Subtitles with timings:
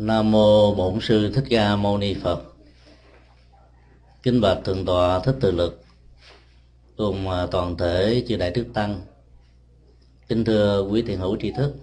[0.00, 2.42] Nam mô Bổn sư Thích Ca Mâu Ni Phật.
[4.22, 5.82] Kính bạch thượng tọa Thích Từ Lực
[6.96, 9.00] cùng à, toàn thể chư đại đức tăng.
[10.28, 11.74] Kính thưa quý thiền hữu tri thức.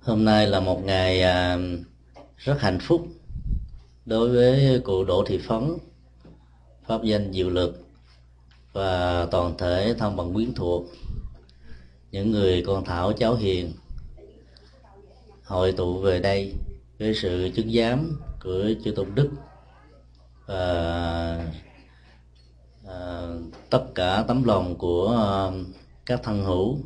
[0.00, 1.58] Hôm nay là một ngày à,
[2.36, 3.06] rất hạnh phúc
[4.06, 5.76] đối với cụ Đỗ Thị Phấn,
[6.86, 7.86] pháp danh Diệu Lực
[8.72, 10.84] và toàn thể thân bằng quyến thuộc
[12.12, 13.72] những người con thảo cháu hiền
[15.44, 16.54] hội tụ về đây
[16.98, 19.30] với sự chứng giám của chư tôn đức
[20.46, 21.50] và
[22.88, 23.28] à,
[23.70, 25.30] tất cả tấm lòng của à,
[26.06, 26.78] các thân hữu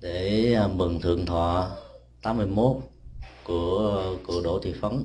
[0.00, 1.70] để à, mừng thượng thọ
[2.22, 2.76] 81
[3.44, 5.04] của à, của Đỗ Thị Phấn.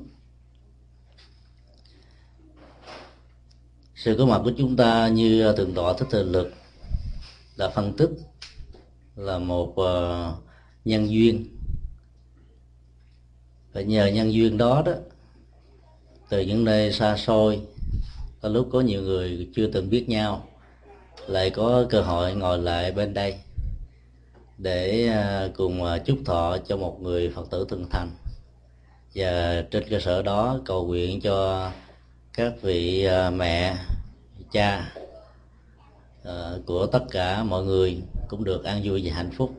[3.94, 6.52] Sự có mặt của chúng ta như thượng tọa thích thời lực
[7.58, 8.10] đã phân tích
[9.16, 9.74] là một
[10.84, 11.59] nhân duyên
[13.72, 14.92] và nhờ nhân duyên đó đó,
[16.28, 17.60] từ những nơi xa xôi,
[18.40, 20.44] có lúc có nhiều người chưa từng biết nhau,
[21.26, 23.34] lại có cơ hội ngồi lại bên đây
[24.58, 28.10] để à, cùng à, chúc thọ cho một người phật tử thân thành.
[29.14, 31.70] Và trên cơ sở đó cầu nguyện cho
[32.32, 33.76] các vị à, mẹ,
[34.52, 34.92] cha
[36.66, 39.52] của tất cả mọi người cũng được an vui và hạnh phúc.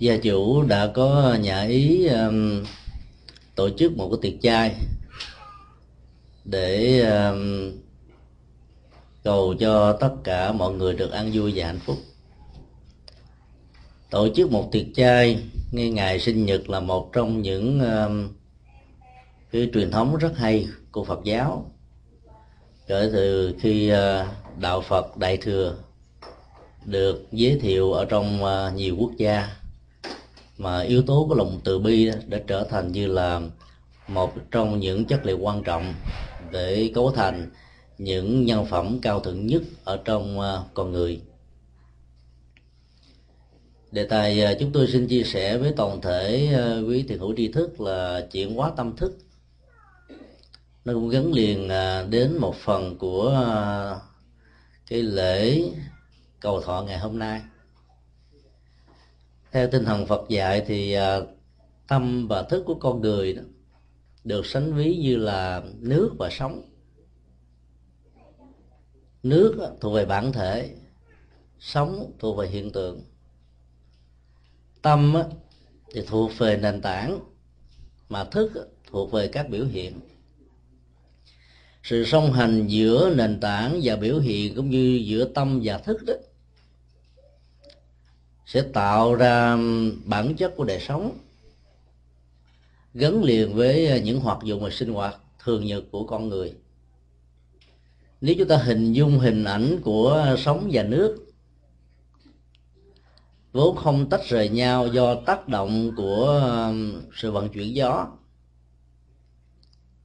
[0.00, 2.64] Gia chủ đã có nhà ý um,
[3.54, 4.74] tổ chức một cái tiệc chay
[6.44, 7.72] để um,
[9.24, 11.96] cầu cho tất cả mọi người được ăn vui và hạnh phúc.
[14.10, 18.28] Tổ chức một tiệc chay ngay ngày sinh nhật là một trong những um,
[19.52, 21.70] cái truyền thống rất hay của Phật giáo.
[22.86, 24.26] Kể từ khi uh,
[24.58, 25.76] đạo Phật đại thừa
[26.84, 29.59] được giới thiệu ở trong uh, nhiều quốc gia
[30.60, 33.40] mà yếu tố của lòng từ bi đã trở thành như là
[34.08, 35.94] một trong những chất liệu quan trọng
[36.50, 37.50] để cấu thành
[37.98, 41.20] những nhân phẩm cao thượng nhất ở trong à, con người.
[43.92, 47.34] Đề tài à, chúng tôi xin chia sẻ với toàn thể à, quý thiền hữu
[47.36, 49.18] tri thức là chuyển hóa tâm thức.
[50.84, 51.68] Nó cũng gắn liền
[52.10, 53.46] đến một phần của
[54.86, 55.62] cái lễ
[56.40, 57.40] cầu thọ ngày hôm nay
[59.52, 61.18] theo tinh thần Phật dạy thì à,
[61.88, 63.42] tâm và thức của con người đó
[64.24, 66.62] được sánh ví như là nước và sóng
[69.22, 70.70] nước thuộc về bản thể
[71.60, 73.02] sóng thuộc về hiện tượng.
[74.82, 75.14] Tâm
[75.94, 77.20] thì thuộc về nền tảng,
[78.08, 78.52] mà thức
[78.86, 80.00] thuộc về các biểu hiện.
[81.82, 86.02] Sự song hành giữa nền tảng và biểu hiện cũng như giữa tâm và thức
[86.06, 86.14] đó
[88.52, 89.56] sẽ tạo ra
[90.04, 91.18] bản chất của đời sống
[92.94, 96.54] gắn liền với những hoạt dụng và sinh hoạt thường nhật của con người.
[98.20, 101.26] Nếu chúng ta hình dung hình ảnh của sống và nước
[103.52, 106.42] vốn không tách rời nhau do tác động của
[107.14, 108.06] sự vận chuyển gió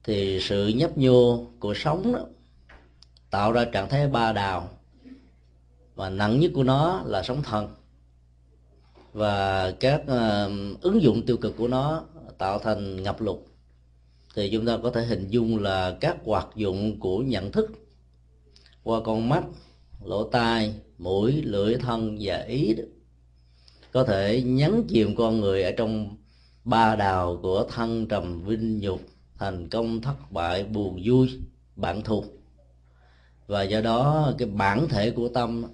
[0.04, 2.20] thì sự nhấp nhô của sóng đó,
[3.30, 4.68] tạo ra trạng thái ba đào
[5.94, 7.75] và nặng nhất của nó là sóng thần
[9.16, 12.04] và các uh, ứng dụng tiêu cực của nó
[12.38, 13.38] tạo thành ngập lụt.
[14.34, 17.70] Thì chúng ta có thể hình dung là các hoạt dụng của nhận thức
[18.82, 19.44] qua con mắt
[20.04, 22.84] lỗ tai mũi lưỡi thân và ý đó,
[23.92, 26.16] có thể nhấn chìm con người ở trong
[26.64, 29.00] ba đào của thân trầm vinh nhục
[29.38, 31.28] thành công thất bại buồn vui
[31.76, 32.24] bạn thù
[33.46, 35.64] và do đó cái bản thể của tâm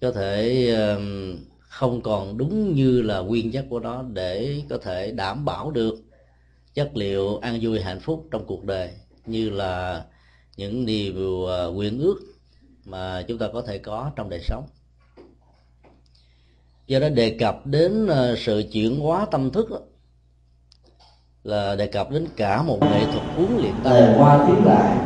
[0.00, 1.38] có thể uh,
[1.78, 5.94] không còn đúng như là nguyên chất của nó để có thể đảm bảo được
[6.74, 8.90] chất liệu an vui hạnh phúc trong cuộc đời,
[9.26, 10.04] như là
[10.56, 11.14] những điều
[11.66, 12.20] quyền nguyện ước
[12.84, 14.66] mà chúng ta có thể có trong đời sống.
[16.86, 19.68] Do đó đề cập đến à, sự chuyển hóa tâm thức
[21.44, 23.92] là đề cập đến cả một nghệ thuật huấn luyện tâm.
[24.18, 24.98] Qua tiếng lại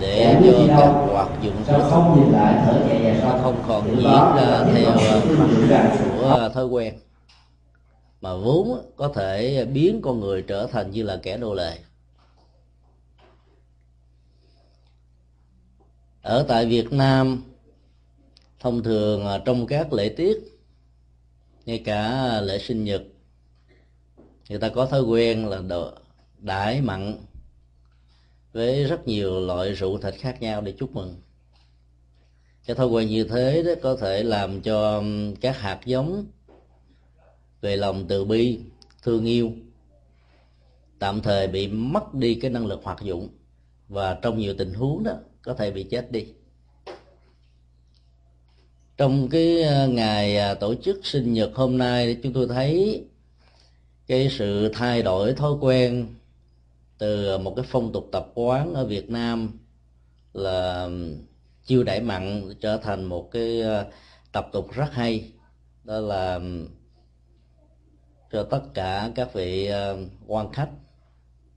[0.00, 2.32] để cho các hoạt dụng của không
[3.22, 3.64] nó không?
[3.68, 6.94] còn diễn ra theo của thói quen.
[8.20, 11.78] Mà vốn có thể biến con người trở thành như là kẻ nô lệ.
[16.22, 17.42] Ở tại Việt Nam
[18.60, 20.38] thông thường trong các lễ tiết
[21.66, 23.02] ngay cả lễ sinh nhật
[24.48, 25.60] người ta có thói quen là
[26.38, 27.16] đãi mặn
[28.54, 31.14] với rất nhiều loại rượu thịt khác nhau để chúc mừng.
[32.66, 35.02] Cái thói quen như thế đó có thể làm cho
[35.40, 36.26] các hạt giống
[37.60, 38.60] về lòng từ bi,
[39.02, 39.52] thương yêu
[40.98, 43.28] tạm thời bị mất đi cái năng lực hoạt dụng
[43.88, 45.12] và trong nhiều tình huống đó
[45.42, 46.26] có thể bị chết đi.
[48.96, 53.04] Trong cái ờ, ngày à, tổ chức sinh nhật hôm nay, chúng tôi thấy
[54.06, 56.06] cái sự thay đổi thói quen
[56.98, 59.58] từ một cái phong tục tập quán ở Việt Nam
[60.32, 60.88] là
[61.64, 63.86] chiêu đãi mặn trở thành một cái ờ,
[64.32, 65.32] tập tục rất hay.
[65.84, 66.40] Đó là
[68.32, 70.70] cho tất cả các vị ờ, quan khách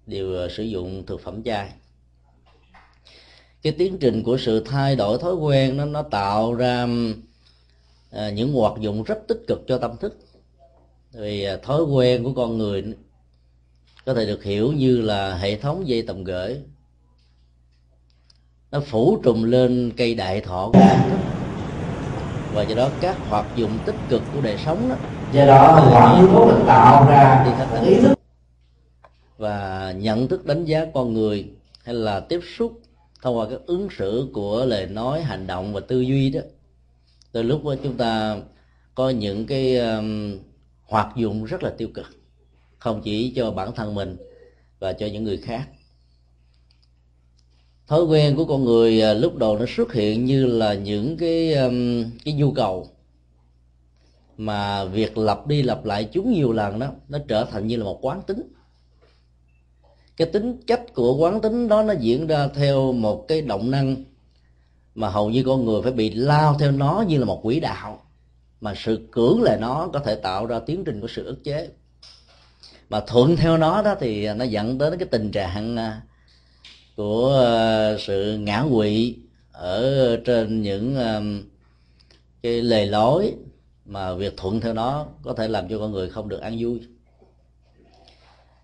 [0.05, 1.73] đều ờ, sử dụng thực phẩm chay.
[3.61, 6.87] Cái tiến trình của sự thay đổi thói quen nó nó tạo ra
[8.33, 10.17] những hoạt dụng rất tích cực cho tâm thức.
[11.11, 12.83] Vì thói quen của con người
[14.07, 16.61] có thể được hiểu như là hệ thống dây tầm gửi.
[18.71, 21.19] Nó phủ trùm lên cây đại thọ của tâm thức
[22.53, 24.95] và do đó các hoạt dụng tích cực của đời sống đó.
[25.33, 27.45] Do đó mọi yếu tố tạo ra
[27.85, 28.19] ý thức.
[29.37, 31.49] Và nhận thức đánh giá con người
[31.83, 32.81] hay là tiếp xúc
[33.21, 36.41] thông qua các ứng xử của lời nói hành động và tư duy đó.
[37.31, 38.37] Từ lúc đó chúng ta
[38.95, 40.37] có những cái um,
[40.85, 42.16] hoạt dụng rất là tiêu cực
[42.87, 44.17] không chỉ cho bản thân mình
[44.79, 45.69] và cho những người khác.
[47.87, 51.53] Thói quen của con người à, lúc đầu nó xuất hiện như là những cái
[51.53, 52.87] um, cái nhu cầu.
[54.37, 57.83] Mà việc lặp đi lặp lại chúng nhiều lần đó, nó trở thành như là
[57.83, 58.53] một quán tính.
[60.17, 63.95] Cái tính chất của quán tính đó nó diễn ra theo một cái động năng
[64.95, 68.01] mà hầu như con người phải bị lao theo nó như là một quỹ đạo.
[68.61, 71.69] Mà sự cưỡng lại nó có thể tạo ra tiến trình của sự ức chế
[72.89, 76.01] mà thuận theo nó đó thì nó dẫn đến cái tình trạng à,
[76.95, 79.15] của à, sự ngã quỵ
[79.51, 81.21] ở trên những à,
[82.41, 83.33] cái lề lối
[83.85, 86.79] mà việc thuận theo nó có thể làm cho con người không được an vui.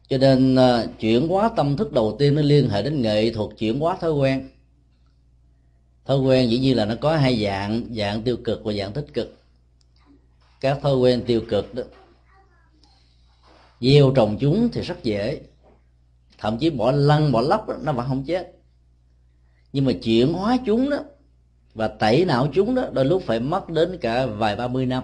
[0.09, 0.57] Cho nên
[0.99, 4.11] chuyển hóa tâm thức đầu tiên nó liên hệ đến nghệ thuật chuyển hóa thói
[4.11, 4.49] quen.
[6.05, 9.13] Thói quen dĩ nhiên là nó có hai dạng dạng tiêu cực và dạng tích
[9.13, 9.37] cực.
[10.61, 11.83] Các thói quen tiêu cực đó
[13.83, 15.41] gieo trồng chúng thì rất dễ.
[16.37, 18.51] Thậm chí bỏ lăn bỏ lóc đó, nó vẫn không chết.
[19.73, 20.97] Nhưng mà chuyển hóa chúng đó
[21.73, 25.03] và tẩy não chúng đó đôi lúc phải mất đến cả vài ba mươi năm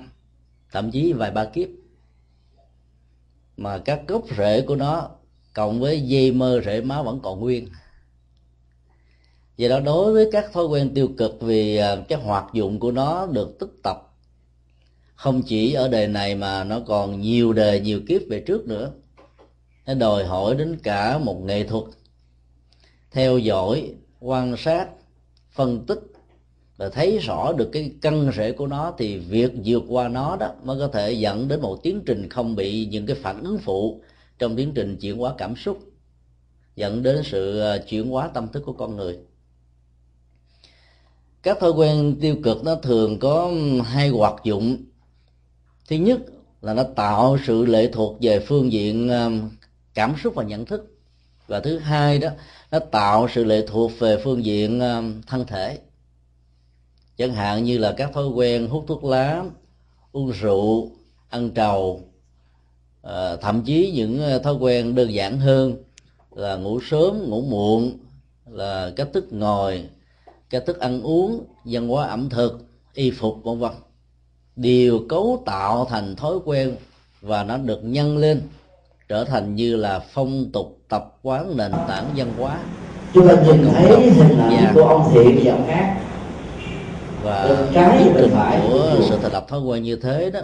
[0.71, 1.67] thậm chí vài ba kiếp.
[3.57, 5.09] Mà các gốc rễ của nó
[5.53, 7.67] cộng với dây mơ rễ máu vẫn còn nguyên.
[9.57, 12.91] Do đó đối với các thói quen tiêu cực vì à, cái hoạt dụng của
[12.91, 14.08] nó được tích tập
[15.19, 18.91] không chỉ ở đời này mà nó còn nhiều đời, nhiều kiếp về trước nữa.
[19.85, 21.83] Nó đòi hỏi đến cả một nghệ thuật.
[23.11, 24.87] Theo dõi, quan sát,
[25.51, 25.99] phân tích
[26.77, 30.51] và thấy rõ được cái căn rễ của nó thì việc vượt qua nó đó
[30.63, 34.01] mới có thể dẫn đến một tiến trình không bị những cái phản ứng phụ
[34.39, 35.79] trong tiến trình chuyển hóa cảm xúc,
[36.75, 39.17] dẫn đến sự ờ, chuyển hóa tâm thức của con người.
[41.43, 43.51] Các thói quen tiêu cực nó thường có
[43.83, 44.77] hai hoạt dụng
[45.89, 46.19] thứ nhất
[46.61, 49.49] là nó tạo sự lệ thuộc về phương diện um,
[49.93, 50.95] cảm xúc và nhận thức.
[51.47, 52.29] Và thứ hai đó,
[52.71, 55.79] nó tạo sự lệ thuộc về phương diện um, thân thể.
[57.17, 59.43] Chẳng hạn như là các thói quen hút thuốc lá,
[60.11, 60.91] uống rượu,
[61.29, 62.01] ăn trầu
[63.01, 65.83] ờ, thậm chí những ờ, thói quen đơn giản hơn
[66.31, 67.97] là ngủ sớm, ngủ muộn,
[68.45, 69.89] là cách thức ngồi,
[70.49, 73.71] cách thức ăn uống, văn hóa ẩm thực, y phục, vân vân
[74.61, 76.75] đều cấu tạo thành thói quen
[77.21, 78.41] và nó được nhân lên
[79.07, 82.59] trở thành như là phong tục tập quán nền tảng văn hóa.
[83.13, 86.01] Chúng ta nhìn thấy hình ảnh của ông thiện và ông khác.
[87.23, 88.31] và trái trình
[88.67, 90.39] của sự thành lập thói quen như thế đó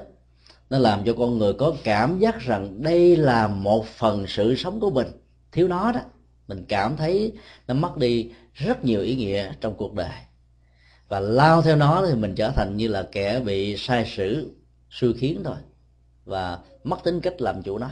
[0.70, 4.80] nó làm cho con người có cảm giác rằng đây là một phần sự sống
[4.80, 5.08] của mình.
[5.52, 6.00] Thiếu nó đó
[6.48, 7.32] mình cảm thấy
[7.68, 10.10] nó mất đi rất nhiều ý nghĩa trong cuộc đời
[11.08, 14.52] và lao theo nó thì mình trở thành như là kẻ bị sai sử
[14.90, 15.56] suy khiến thôi.
[16.26, 17.90] Và mất tính cách làm chủ nó.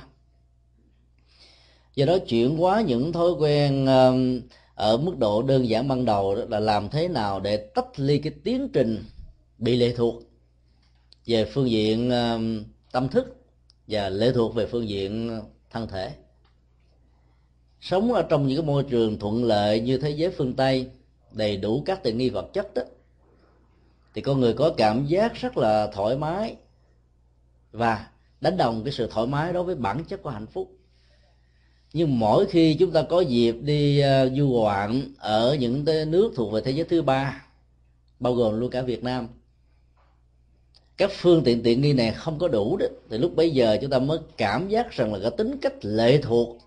[1.96, 4.42] Do đó chuyển hóa những thói quen um,
[4.76, 8.34] ở mức độ đơn giản ban đầu là làm thế nào để tách ly cái
[8.44, 9.04] tiến trình
[9.58, 10.24] bị lệ thuộc
[11.26, 13.36] về phương diện um, tâm thức
[13.88, 15.42] và lệ thuộc về phương diện
[15.72, 16.12] thân thể.
[17.82, 20.90] Sống ở trong những cái môi trường thuận lợi như thế giới phương tây,
[21.32, 22.82] đầy đủ các tiện nghi vật chất đó
[24.14, 26.56] thì con người có cảm giác rất là thoải mái
[27.72, 28.08] và
[28.42, 30.72] đánh đồng cái sự thoải mái đối với bản chất của hạnh phúc.
[31.94, 36.54] Nhưng mỗi khi chúng ta có dịp đi uh, du ngoạn ở những nước thuộc
[36.54, 37.46] về thế giới thứ ba
[38.20, 39.28] bao gồm luôn cả Việt Nam
[40.98, 43.90] các phương tiện tiện nghi này không có đủ đó thì lúc bấy giờ chúng
[43.90, 46.58] ta mới cảm giác rằng là cái tính cách lệ thuộc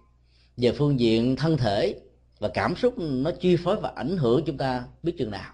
[0.57, 1.95] về phương diện thân thể
[2.39, 5.53] và cảm xúc nó chi phối và ảnh hưởng chúng ta biết chừng nào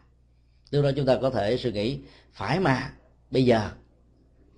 [0.73, 1.99] lúc đó chúng ta có thể suy nghĩ,
[2.33, 2.93] phải mà,
[3.31, 3.71] bây giờ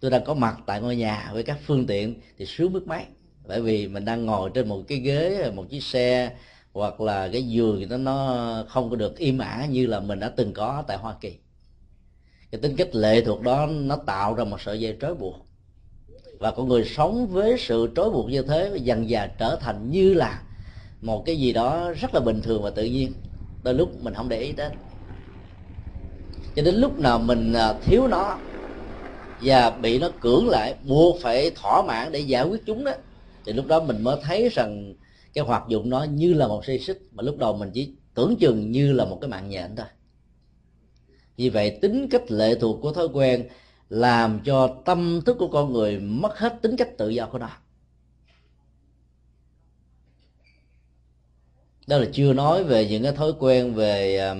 [0.00, 3.04] tôi đang có mặt tại ngôi nhà với các phương tiện thì sướng biết mấy.
[3.46, 6.36] Bởi vì mình đang ngồi trên một cái ghế, một chiếc xe,
[6.72, 10.20] hoặc là cái giường thì nó nó không có được im ả như là mình
[10.20, 11.36] đã từng có tại Hoa Kỳ.
[12.50, 15.46] Cái tính cách lệ thuộc đó nó tạo ra một sợi dây trói buộc.
[16.38, 20.14] Và con người sống với sự trói buộc như thế dần dà trở thành như
[20.14, 20.42] là
[21.00, 23.12] một cái gì đó rất là bình thường và tự nhiên.
[23.62, 24.72] Đôi lúc mình không để ý đến
[26.56, 28.38] cho đến lúc nào mình à, thiếu nó
[29.42, 32.92] và bị nó cưỡng lại, buộc phải thỏa mãn để giải quyết chúng đó,
[33.46, 34.94] thì lúc đó mình mới thấy rằng
[35.34, 38.36] cái hoạt dụng nó như là một dây xích, mà lúc đầu mình chỉ tưởng
[38.36, 39.86] chừng như là một cái mạng nhện thôi.
[41.36, 43.48] Vì vậy, tính cách lệ thuộc của thói quen
[43.88, 47.50] làm cho tâm thức của con người mất hết tính cách tự do của nó.
[51.86, 54.34] Đó là chưa nói về những cái thói quen về à,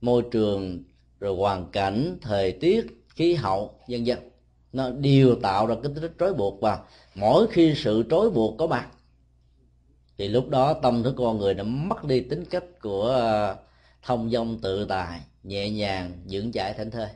[0.00, 0.82] môi trường
[1.20, 4.18] rồi hoàn cảnh, thời tiết, khí hậu, vân vân.
[4.72, 6.78] Nó đều tạo ra cái tính trói buộc và
[7.14, 8.88] mỗi khi sự trói buộc có mặt,
[10.18, 13.56] thì lúc đó tâm thức con người đã mất đi tính cách của ờ,
[14.02, 17.08] thông dong tự tài nhẹ nhàng, vững chãi thảnh thơi.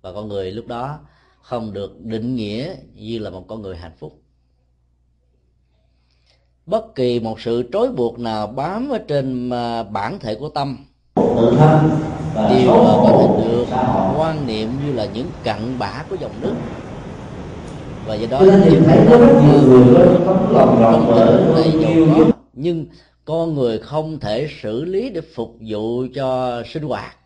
[0.00, 0.98] Và con người lúc đó
[1.42, 4.22] không được định nghĩa như là một con người hạnh phúc.
[6.66, 10.86] Bất kỳ một sự trói buộc nào bám ở trên ờ, bản thể của tâm
[12.50, 13.66] đều có thể được.
[14.18, 16.54] Quan niệm như là những cặn bã của dòng nước.
[18.06, 21.54] Và do đó nhìn thấy có rất nhiều người có lòng lòng ở
[22.52, 22.86] nhưng
[23.24, 27.16] con người không thể xử lý để phục vụ cho sinh hoạt.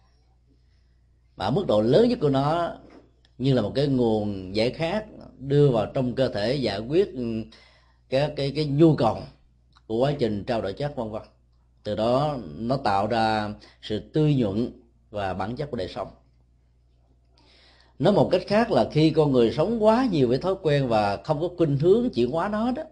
[1.37, 2.71] Mà mức độ lớn nhất của nó
[3.39, 5.05] như là một cái nguồn giải khát
[5.39, 7.15] đưa vào trong cơ thể giải quyết
[8.11, 9.19] cái cái cái nhu cầu
[9.87, 11.23] của quá trình trao đổi chất vân vân.
[11.85, 13.51] Từ đó nó tạo ra
[13.83, 14.71] sự tươi nhuận
[15.11, 16.09] và bản chất của đời sống.
[17.99, 21.17] Nói một cách khác là khi con người sống quá nhiều với thói quen và
[21.17, 22.83] không có khuynh hướng chuyển hóa nó đó,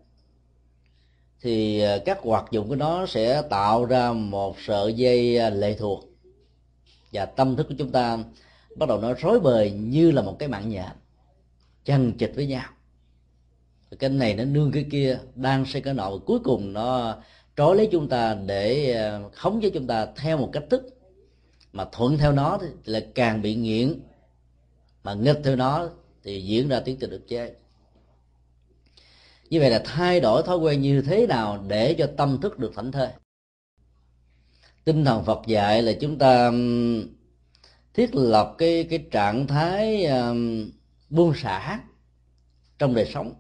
[1.41, 5.77] thì à, các hoạt dụng của nó sẽ tạo ra một sợi dây à, lệ
[5.79, 6.05] thuộc
[7.13, 8.19] và tâm thức của chúng ta
[8.77, 10.93] bắt đầu nó rối bời như là một cái mạng nhện,
[11.85, 12.71] chằng chịch với nhau.
[13.99, 17.17] Cái này nó nương cái kia đang xây cái nọ và cuối cùng nó
[17.57, 20.98] trói lấy chúng ta để à, khống chế chúng ta theo một cách thức
[21.73, 24.01] mà thuận theo nó thì là càng bị nghiện.
[25.03, 25.89] Mà nghịch theo nó
[26.25, 27.55] thì diễn ra tiến trình được chế
[29.51, 32.73] như vậy là thay đổi thói quen như thế nào để cho tâm thức được
[32.77, 33.09] thảnh thơi?
[34.85, 36.51] Tinh thần phật dạy là chúng ta
[37.95, 40.71] thiết lập cái cái trạng thái um,
[41.11, 41.81] buông xả
[42.79, 43.35] trong đời sống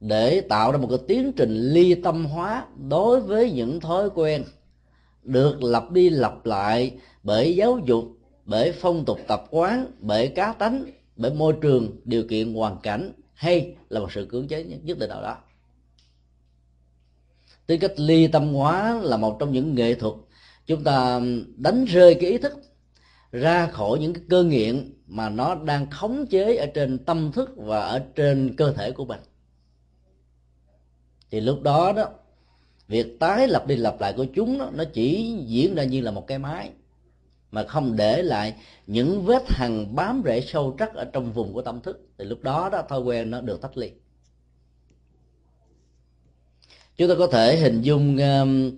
[0.00, 4.44] để tạo ra một cái tiến trình ly tâm hóa đối với những thói quen
[5.28, 8.04] được lặp đi lặp lại bởi giáo dục,
[8.44, 10.84] bởi phong tục tập quán, bởi cá tánh,
[11.16, 15.10] bởi môi trường, điều kiện hoàn cảnh hay là một sự cưỡng chế nhất định
[15.10, 15.36] nào đó.
[17.66, 20.14] Tính cách ly tâm hóa là một trong những nghệ thuật
[20.66, 21.20] chúng ta
[21.56, 22.52] đánh rơi cái ý thức,
[23.32, 27.50] ra khỏi những cái cơ nghiện mà nó đang khống chế ở trên tâm thức
[27.56, 29.20] và ở trên cơ thể của mình.
[31.30, 32.10] Thì lúc đó đó
[32.88, 36.10] việc tái lập đi lập lại của chúng đó, nó chỉ diễn ra như là
[36.10, 36.70] một cái máy
[37.50, 38.54] mà không để lại
[38.86, 42.08] những vết hằn bám rễ sâu sắc ở trong vùng của tâm thức.
[42.18, 43.90] Thì lúc đó đó thói quen nó được tách ly.
[46.96, 48.70] Chúng ta có thể hình dung um,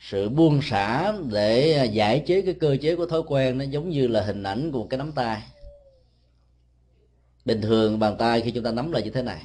[0.00, 4.06] sự buông xả để giải chế cái cơ chế của thói quen nó giống như
[4.06, 5.42] là hình ảnh của một cái nắm tay.
[7.44, 9.42] Bình thường bàn tay khi chúng ta nắm là như thế này.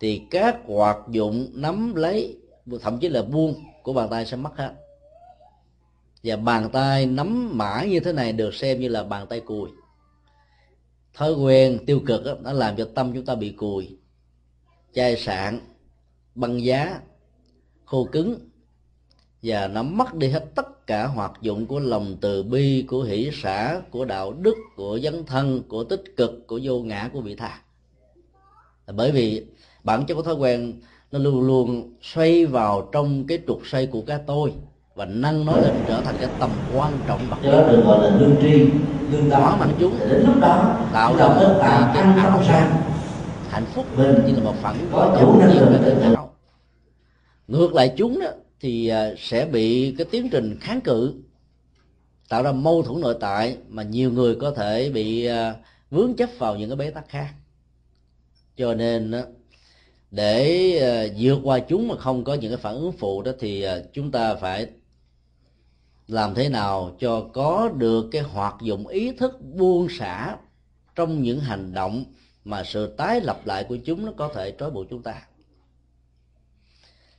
[0.00, 2.36] Thì các hoạt dụng nắm lấy
[2.82, 4.74] thậm chí là buông của bàn tay sẽ mất hết
[6.22, 9.70] và bàn tay nắm mãi như thế này được xem như là bàn tay cùi.
[11.14, 13.98] Thói quen tiêu cực đó, nó làm cho tâm chúng ta bị cùi
[14.92, 15.60] chai sạn
[16.34, 17.00] băng giá
[17.84, 18.48] khô cứng.
[19.42, 23.30] Và nó mất đi hết tất cả hoạt dụng của lòng từ bi của hỷ
[23.42, 27.34] xã của đạo đức của dấn thân của tích cực của vô ngã của vị
[27.34, 27.62] tha.
[28.86, 29.46] Bởi vì
[29.84, 30.80] bản chất của thói quen
[31.12, 34.52] nó luôn luôn xoay vào trong cái trục xoay của cái tôi
[34.94, 38.16] và nâng nó lên trở thành cái tầm quan trọng bậc nhất được gọi là
[38.16, 38.66] lương tri
[39.10, 42.82] lương hóa mạnh chúng đến lúc đó tạo ra một cái ảo giác
[43.52, 46.34] hạnh phúc như là một phản có chủ nhiên và tự hào.
[47.48, 48.26] Ngược lại chúng đó
[48.60, 51.14] thì à, sẽ bị cái tiến trình kháng cự
[52.28, 55.54] tạo ra mâu thuẫn nội tại mà nhiều người có thể bị à,
[55.90, 57.28] vướng chấp vào những cái bế tắc khác.
[58.56, 59.12] Cho nên
[60.12, 63.62] để ờ, vượt qua chúng mà không có những cái phản ứng phụ đó thì
[63.62, 64.66] ờ, chúng ta phải
[66.08, 70.36] làm thế nào cho có được cái hoạt dụng ý thức buông xả
[70.94, 72.04] trong những hành động
[72.44, 75.22] mà sự tái lập lại của chúng nó có thể trói buộc chúng ta.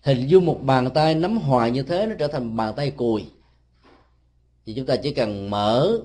[0.01, 3.25] Hình dung một bàn tay nắm hoài như thế nó trở thành bàn tay cùi.
[4.65, 5.99] Thì chúng ta chỉ cần mở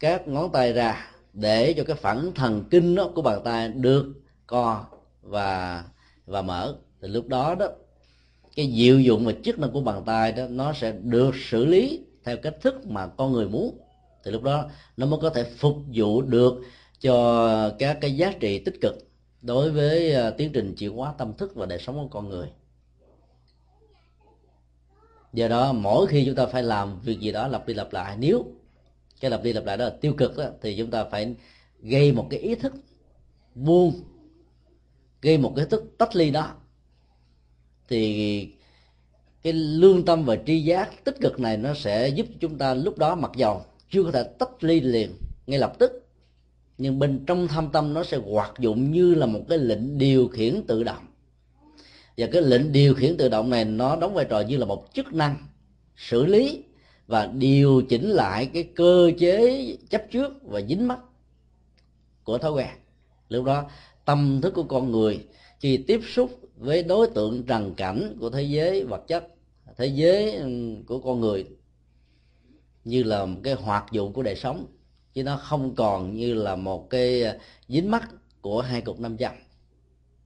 [0.00, 4.14] các ngón tay ra để cho cái phản thần kinh đó của bàn tay được
[4.46, 4.84] co
[5.22, 5.84] và
[6.26, 6.76] và mở.
[7.02, 7.68] Thì lúc đó đó
[8.56, 12.00] cái diệu dụng và chức năng của bàn tay đó nó sẽ được xử lý
[12.24, 13.78] theo cách thức mà con người muốn.
[14.24, 16.54] Thì lúc đó nó mới có thể phục vụ được
[17.00, 18.94] cho các cái giá trị tích cực
[19.42, 22.48] đối với à, tiến trình chuyển hóa tâm thức và đời sống của con người.
[25.32, 28.16] Do đó mỗi khi chúng ta phải làm việc gì đó lặp đi lặp lại
[28.20, 28.44] nếu
[29.20, 31.34] cái lặp đi lặp lại đó là tiêu cực đó, thì chúng ta phải
[31.80, 32.72] gây một cái ý thức
[33.54, 33.92] buông
[35.24, 36.50] gây một cái thức tách ly đó,
[37.88, 38.48] thì
[39.42, 42.98] cái lương tâm và tri giác tích cực này nó sẽ giúp chúng ta lúc
[42.98, 45.10] đó mặc dầu chưa có thể tách ly liền
[45.46, 46.06] ngay lập tức,
[46.78, 50.28] nhưng bên trong thâm tâm nó sẽ hoạt dụng như là một cái lệnh điều
[50.28, 51.06] khiển tự động.
[52.16, 54.86] Và cái lệnh điều khiển tự động này nó đóng vai trò như là một
[54.94, 55.36] chức năng
[55.96, 56.64] xử lý
[57.06, 60.98] và điều chỉnh lại cái cơ chế chấp trước và dính mắc
[62.24, 62.68] của thói quen.
[63.28, 63.70] Lúc đó
[64.04, 65.26] tâm thức của con người
[65.60, 69.28] khi tiếp xúc với đối tượng trần cảnh của thế giới vật chất
[69.76, 70.48] thế giới ừ,
[70.86, 71.46] của con người
[72.84, 74.66] như là một cái hoạt dụng của đời sống
[75.14, 77.22] chứ nó không còn như là một cái
[77.68, 78.08] dính mắt
[78.40, 79.32] của hai cục năm trăm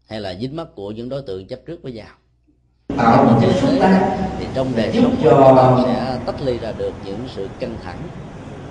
[0.06, 2.08] hay là dính mắt của những đối tượng chấp trước với nhau.
[2.96, 6.92] Tạo một xúc tác thì trong đời sống cho ta sẽ tách ly ra được
[7.04, 8.08] những sự căng thẳng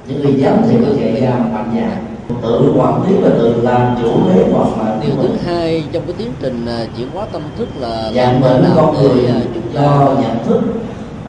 [0.08, 3.98] những người giám thị có thể ra mạnh dạng tự quản lý và tự làm
[4.02, 7.42] chủ lấy hoạt động điều thứ hai trong cái tiến trình à, chuyển hóa tâm
[7.58, 10.62] thức là làm thế nào để à, chúng ta nhận thức.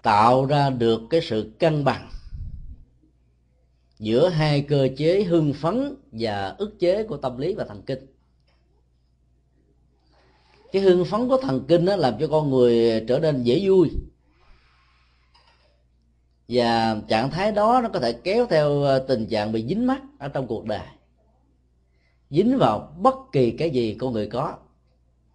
[0.03, 2.09] tạo ra được cái sự cân bằng
[3.99, 8.07] giữa hai cơ chế hưng phấn và ức chế của tâm lý và thần kinh.
[10.73, 13.91] Cái hưng phấn của thần kinh đó làm cho con người trở nên dễ vui
[16.49, 20.03] và trạng thái đó nó có thể kéo theo ờ, tình trạng bị dính mắc
[20.19, 20.87] ở trong cuộc đời.
[22.31, 24.55] Dính vào bất kỳ cái gì con người có.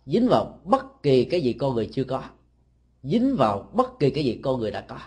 [0.05, 2.23] Dính vào bất kỳ cái gì con người chưa có.
[3.03, 4.97] Dính vào bất kỳ cái gì con người đã có.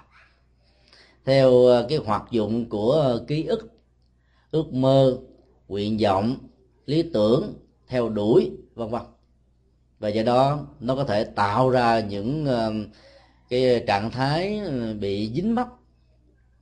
[1.25, 3.71] Theo ờ, cái hoạt dụng của ký ức,
[4.51, 5.19] ước mơ,
[5.69, 6.37] nguyện vọng,
[6.87, 7.55] lý tưởng,
[7.87, 9.03] theo đuổi, vân vân.
[9.99, 12.73] Và do đó nó có thể tạo ra những ờ,
[13.49, 14.61] cái trạng thái
[15.01, 15.69] bị dính mắc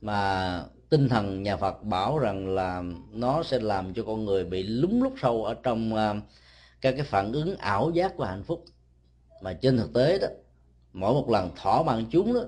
[0.01, 4.63] mà tinh thần nhà Phật bảo rằng là nó sẽ làm cho con người bị
[4.63, 6.13] lúng lúc sâu ở trong à,
[6.81, 8.65] các cái phản ứng ảo giác của hạnh phúc.
[9.41, 10.27] Mà trên thực tế đó
[10.93, 12.41] mỗi một lần thỏa mãn chúng đó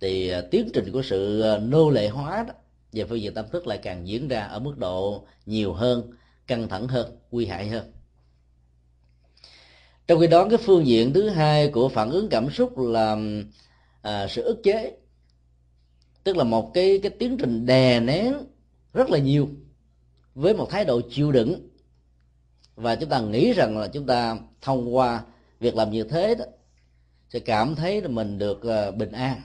[0.00, 2.54] thì à, tiến trình của sự à, nô lệ hóa đó
[2.92, 6.10] về phương diện tâm thức lại càng diễn ra ở mức độ nhiều hơn
[6.46, 7.92] căng thẳng hơn nguy hại hơn.
[10.06, 13.16] Trong khi đó cái phương diện thứ hai của phản ứng cảm xúc là
[14.02, 14.96] à, sự ức chế
[16.24, 18.34] tức là một cái cái tiến trình đè nén
[18.92, 19.48] rất là nhiều
[20.34, 21.68] với một thái độ chịu đựng.
[22.74, 25.24] Và chúng ta nghĩ rằng là chúng ta thông qua
[25.60, 26.44] việc làm như thế đó
[27.28, 29.42] sẽ cảm thấy là mình được ờ, bình an.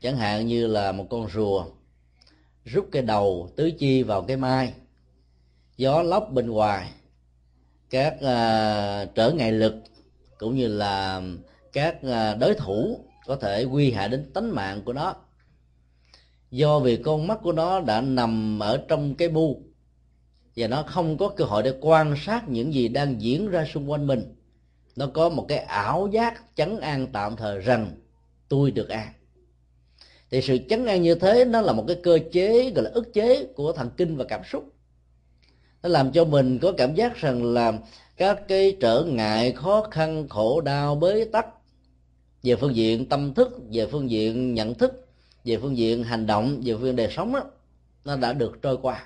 [0.00, 1.66] Chẳng hạn như là một con rùa
[2.64, 4.74] rút cái đầu tứ chi vào cái mai
[5.76, 6.90] gió lốc bên ngoài
[7.90, 9.74] các uh, trở ngại lực
[10.38, 11.22] cũng như là
[11.72, 15.14] các uh, đối thủ có thể nguy hại đến tính mạng của nó
[16.50, 19.62] do vì con mắt của nó đã nằm ở trong cái bu,
[20.56, 23.90] và nó không có cơ hội để quan sát những gì đang diễn ra xung
[23.90, 24.34] quanh mình.
[24.96, 27.90] Nó có một cái ảo giác chấn an tạm thời rằng
[28.48, 29.12] tôi được an.
[30.30, 33.14] Thì sự chấn an như thế nó là một cái cơ chế, gọi là ức
[33.14, 34.64] chế của thần kinh và cảm xúc.
[35.82, 37.72] Nó làm cho mình có cảm giác rằng là
[38.16, 41.46] các cái trở ngại, khó khăn, khổ đau, bế tắc
[42.42, 45.05] về phương diện tâm thức, về phương diện nhận thức
[45.46, 47.44] về phương diện hành động về phương diện đời sống đó,
[48.04, 49.04] nó đã được trôi qua.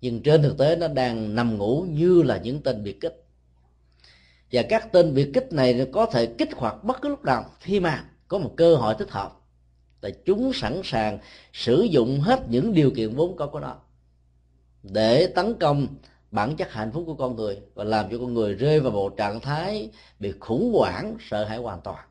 [0.00, 3.24] Nhưng trên thực tế nó đang nằm ngủ như là những tên biệt kích.
[4.52, 7.44] Và các tên biệt kích này có thể kích hoạt bất cứ lúc nào.
[7.60, 9.32] Khi mà có một cơ hội thích hợp
[10.00, 11.18] là chúng sẵn sàng
[11.52, 13.76] sử dụng hết những điều kiện vốn có của nó
[14.82, 15.86] để tấn công
[16.30, 19.16] bản chất hạnh phúc của con người và làm cho con người rơi vào một
[19.16, 22.04] trạng thái bị khủng hoảng sợ hãi hoàn toàn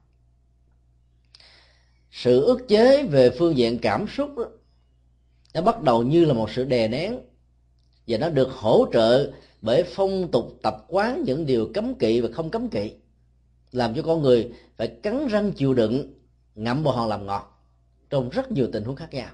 [2.16, 4.46] sự ức chế về phương diện cảm xúc đó,
[5.54, 7.20] nó bắt đầu như là một sự đè nén.
[8.08, 12.30] Và nó được hỗ trợ bởi phong tục tập quán những điều cấm kỵ và
[12.34, 12.94] không cấm kỵ
[13.72, 16.14] làm cho con người phải cắn răng chịu đựng
[16.56, 17.64] ngậm bồ hòn làm ngọt
[18.10, 19.30] trong rất nhiều tình huống khác nhau.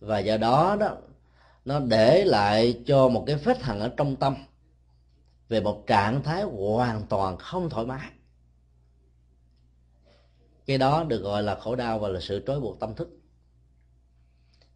[0.00, 0.96] Và do đó đó
[1.64, 4.36] nó để lại cho một cái vết hằn ở trong tâm
[5.48, 8.10] về một trạng thái hoàn toàn không thoải mái
[10.66, 13.08] cái đó được gọi là khổ đau và là sự trói buộc tâm thức.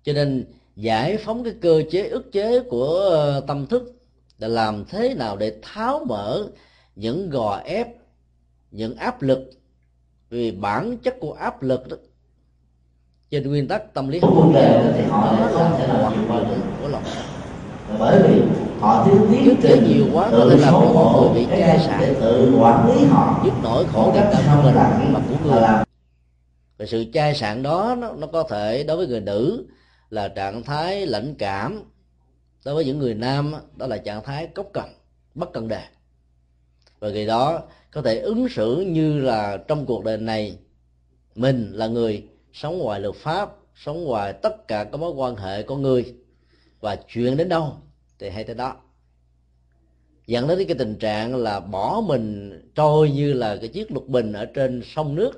[0.02, 0.44] Cho nên
[0.76, 3.94] giải phóng cái cơ chế ức chế của ờ, tâm thức
[4.38, 6.48] là làm thế nào để tháo mở
[6.96, 7.88] những gò ép,
[8.70, 9.50] những áp lực
[10.30, 11.96] vì bản chất của áp lực đó.
[13.30, 16.44] Trên nguyên tắc tâm lý vấn đề thì họ đó là chịu bớt
[16.82, 17.04] của lòng.
[17.98, 21.46] Bởi vì họ thiếu tiến kể nhiều quá có thể làm cho mọi người bị
[21.50, 22.00] chai sạn.
[22.00, 23.42] để tự quản lý họ.
[23.44, 25.62] Giúp nỗi khổ niềm đau của mình và của người.
[26.78, 29.66] và sự chai sạn đó nó, nó có thể đối với người nữ
[30.10, 31.82] là trạng thái lãnh cảm.
[32.64, 34.88] Đối với những người nam đó là trạng thái cốc cần
[35.34, 35.82] bất cần đề.
[37.00, 37.60] Và người đó
[37.92, 40.58] có thể ứng xử như là trong cuộc đời này
[41.34, 43.50] mình là người sống ngoài luật pháp
[43.84, 46.14] sống ngoài tất cả các mối quan hệ con người.
[46.80, 47.76] Và chuyện đến đâu
[48.18, 48.76] thì hay tới đó.
[50.26, 54.32] Dẫn đến cái tình trạng là bỏ mình trôi như là cái chiếc lục bình
[54.32, 55.32] ở trên sông nước.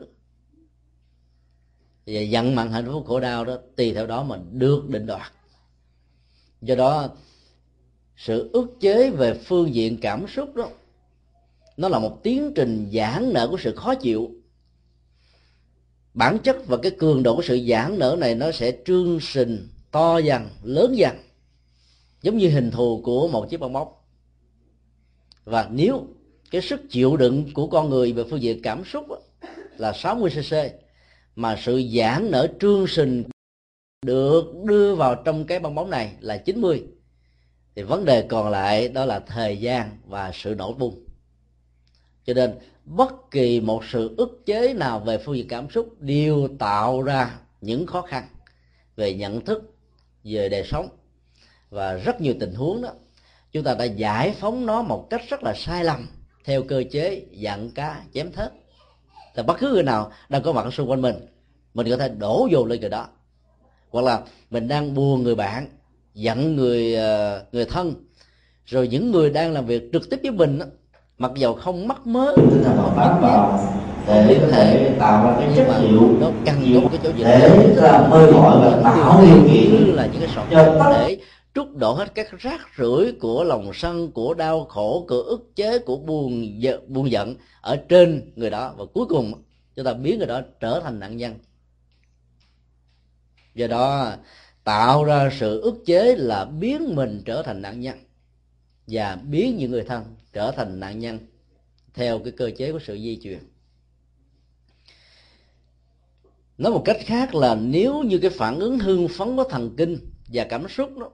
[2.06, 5.32] Và dặn mặn hạnh phúc khổ đau đó, tùy theo đó mà được định đoạt.
[6.62, 7.08] Do đó,
[8.16, 10.68] sự ức chế về phương diện cảm xúc đó,
[11.76, 14.30] nó là một tiến trình giãn nở của sự khó chịu.
[16.14, 19.68] Bản chất và cái cường độ của sự giãn nở này nó sẽ trương sình,
[19.90, 21.16] to dần, lớn dần
[22.22, 23.88] giống như hình thù của một chiếc bong bóng.
[25.44, 26.06] Và nếu
[26.50, 29.06] cái sức chịu đựng của con người về phương diện cảm xúc
[29.76, 30.56] là 60 cc
[31.37, 33.24] mà sự giãn nở trương sình
[34.06, 36.85] được đưa vào trong cái bong bóng này là 90
[37.74, 41.04] thì vấn đề còn lại đó là thời gian và sự nổ bung.
[42.24, 42.54] Cho nên,
[42.85, 47.38] bất kỳ một sự ức chế nào về phương diện cảm xúc đều tạo ra
[47.61, 48.24] những khó khăn
[48.96, 49.74] về nhận thức,
[50.24, 50.88] về đời sống
[51.70, 52.90] và rất nhiều tình huống đó
[53.52, 56.06] chúng ta đã giải phóng nó một cách rất là sai lầm
[56.44, 58.52] theo cơ chế dặn cá chém thớt.
[59.37, 61.14] Thì bất cứ người nào đang có mặt xung quanh mình
[61.74, 63.06] mình có thể đổ dồn lên người đó.
[63.90, 65.68] Hoặc là mình đang buồn người bạn
[66.14, 67.94] giận người ờ, người thân.
[68.66, 70.66] Rồi những người đang làm việc trực tiếp với mình đó,
[71.18, 73.74] mặc dầu không mắc mớ thần hợp tác vào
[74.06, 77.74] để có thể tạo ra cái chất liệu nó cần có cái chỗ gì để
[77.76, 81.18] làm mời gọi và tạo điều kiện là những cái sọt để
[81.54, 85.78] trút đổ hết các rác rưởi của lòng sân của đau khổ của ức chế
[85.78, 88.74] của buồn giận, buồn giận ở trên người đó.
[88.76, 89.42] Và cuối cùng
[89.76, 91.38] chúng ta biến người đó trở thành nạn nhân.
[93.54, 94.12] Do đó
[94.64, 97.98] tạo ra sự ức chế là biến mình trở thành nạn nhân.
[98.86, 101.18] Và biến những người thân trở thành nạn nhân
[101.94, 103.38] theo cái cơ chế của sự di chuyển
[106.60, 109.98] nói một cách khác là nếu như cái phản ứng hưng phấn của thần kinh
[110.28, 111.10] và cảm xúc đó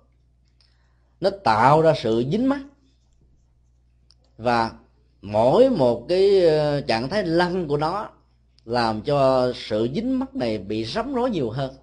[1.30, 2.60] nó tạo ra sự dính mắc
[4.38, 4.72] và
[5.22, 8.08] mỗi một cái ờ, trạng thái lăng của nó
[8.64, 11.74] làm cho sự dính mắc này bị rắm rối nhiều hơn.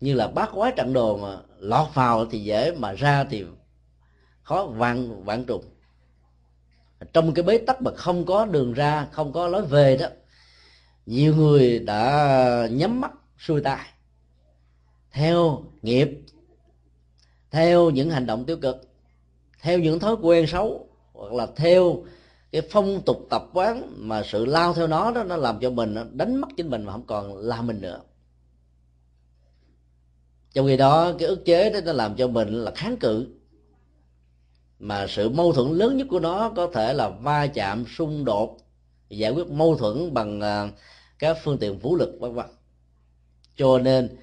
[0.00, 3.44] Như là bát quái trận đồ mà lọt vào thì dễ, mà ra thì
[4.42, 5.64] khó vạn vạn trùng.
[7.12, 10.06] Trong cái bế tắc mà không có đường ra, không có lối về đó,
[11.06, 13.86] nhiều người đã nhắm mắt xuôi tay.
[15.12, 16.08] Theo nghiệp
[17.50, 18.76] theo những hành động tiêu cực,
[19.60, 22.04] theo những thói quen xấu, hoặc là theo
[22.52, 25.94] cái phong tục tập quán mà sự lao theo nó đó, nó làm cho mình,
[25.94, 28.00] nó đánh mất chính mình mà không còn là mình nữa.
[30.52, 33.26] Trong khi đó, cái ức chế đó, nó làm cho mình là kháng cự.
[34.78, 38.58] Mà sự mâu thuẫn lớn nhất của nó có thể là va chạm, xung đột,
[39.08, 40.70] giải quyết mâu thuẫn bằng à,
[41.18, 42.46] các phương tiện vũ lực, vân vân.
[43.56, 44.16] Cho nên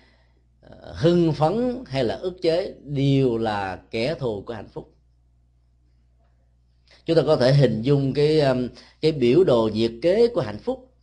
[0.81, 4.93] hưng phấn hay là ức chế đều là kẻ thù của hạnh phúc.
[7.05, 8.67] Chúng ta có thể hình dung cái um,
[9.01, 10.93] cái biểu đồ nhiệt kế của hạnh phúc.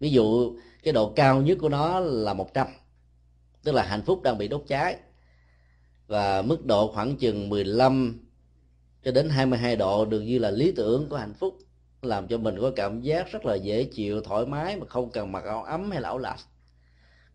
[0.00, 2.66] Ví dụ, cái độ cao nhất của nó là 100
[3.62, 4.96] tức là hạnh phúc đang bị đốt cháy.
[6.06, 8.20] Và mức độ khoảng chừng 15
[9.04, 11.58] cho đến 22 độ được như là lý tưởng của hạnh phúc,
[12.02, 15.32] làm cho mình có cảm giác rất là dễ chịu, thoải mái mà không cần
[15.32, 16.38] mặc áo ấm hay là áo lạnh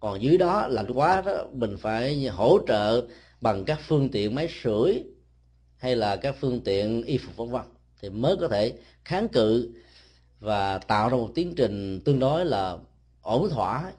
[0.04, 3.08] còn dưới đó lạnh quá đó, mình phải hỗ trợ
[3.42, 5.04] bằng các phương tiện máy sưởi
[5.78, 7.62] hay là các phương tiện y phục vân vân.
[8.02, 8.74] Thì mới có thể
[9.06, 9.70] kháng cự
[10.40, 12.78] và tạo ra một tiến trình tương đối là
[13.22, 13.92] ổn thỏa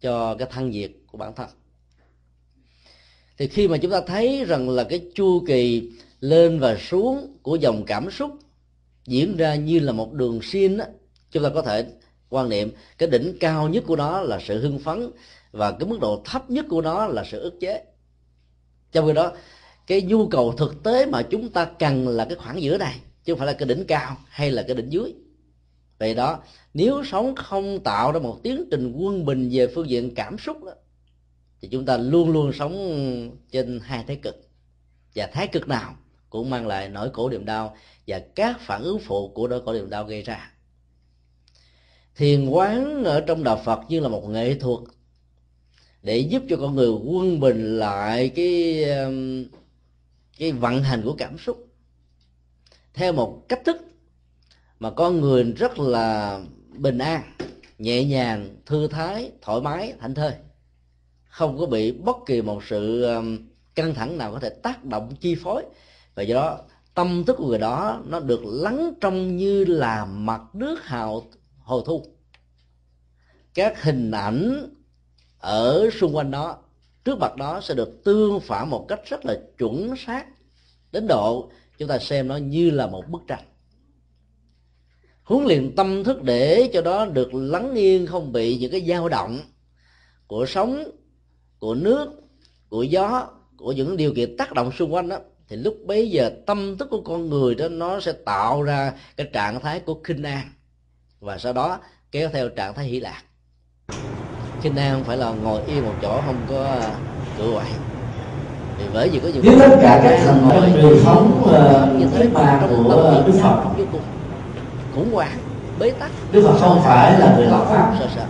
[0.00, 1.48] cho cái thân nhiệt của bản thân.
[3.38, 5.90] Thì khi mà chúng ta thấy rằng là cái chu kỳ
[6.20, 8.30] lên và xuống của dòng cảm xúc
[9.04, 10.86] diễn ra như là một đường xin á,
[11.30, 11.86] chúng ta có thể
[12.28, 15.10] quan niệm cái đỉnh cao nhất của nó là sự hưng phấn
[15.58, 17.84] và cái mức độ thấp nhất của nó là sự ức chế.
[18.92, 19.32] Trong khi đó,
[19.86, 23.32] cái nhu cầu thực tế mà chúng ta cần là cái khoảng giữa này, chứ
[23.32, 25.14] không phải là cái đỉnh cao hay là cái đỉnh dưới.
[25.98, 26.38] Vậy đó,
[26.74, 30.64] nếu sống không tạo ra một tiến trình quân bình về phương diện cảm xúc
[30.64, 30.72] đó,
[31.60, 32.74] thì chúng ta luôn luôn sống
[33.50, 34.48] trên hai thái cực.
[35.14, 35.96] Và thái cực nào
[36.30, 39.72] cũng mang lại nỗi khổ niềm đau và các phản ứng phụ của nỗi khổ
[39.72, 40.52] niềm đau gây ra.
[42.16, 44.80] Thiền quán ở trong đạo phật như là một nghệ thuật
[46.02, 49.44] để giúp cho con người quân bình lại cái um,
[50.38, 51.68] cái vận hành của cảm xúc.
[52.94, 53.76] Theo một cách thức
[54.80, 56.40] mà con người rất là
[56.74, 57.22] bình an,
[57.78, 60.32] nhẹ nhàng, thư thái, thoải mái, thảnh thơi.
[61.28, 63.38] Không có bị bất kỳ một sự um,
[63.74, 65.64] căng thẳng nào có thể tác động, chi phối.
[66.14, 66.58] Và do đó,
[66.94, 71.26] tâm thức của người đó nó được lắng trong như là mặt nước hào,
[71.58, 72.06] hồ thu.
[73.54, 74.68] Các hình ảnh
[75.38, 76.58] ở xung quanh đó,
[77.04, 80.26] trước mặt đó sẽ được tương phản một cách rất là chuẩn xác.
[80.92, 83.44] Đến độ chúng ta xem nó như là một bức tranh.
[85.22, 89.08] Huấn luyện tâm thức để cho đó được lắng yên không bị những cái dao
[89.08, 89.40] động
[90.26, 90.84] của sóng,
[91.58, 92.08] của nước,
[92.68, 95.18] của gió, của những điều kiện tác động xung quanh đó.
[95.48, 99.30] Thì lúc bấy giờ tâm thức của con người đó, nó sẽ tạo ra cái
[99.32, 100.52] trạng thái của kinh an.
[101.20, 103.22] Và sau đó kéo theo trạng thái hỷ lạc
[104.62, 106.80] kinh an không phải là ngồi yên một chỗ không có
[107.38, 107.66] cử quậy.
[108.78, 111.52] Vì bởi vì có những nếu tất cả các thần trong truyền thống
[111.98, 113.64] như thế mà của đức phật.
[114.94, 115.38] khủng hoảng
[115.78, 116.10] bế tắc.
[116.32, 117.96] Đức phật không phải là người lập pháp.
[117.98, 118.26] Sợ sợ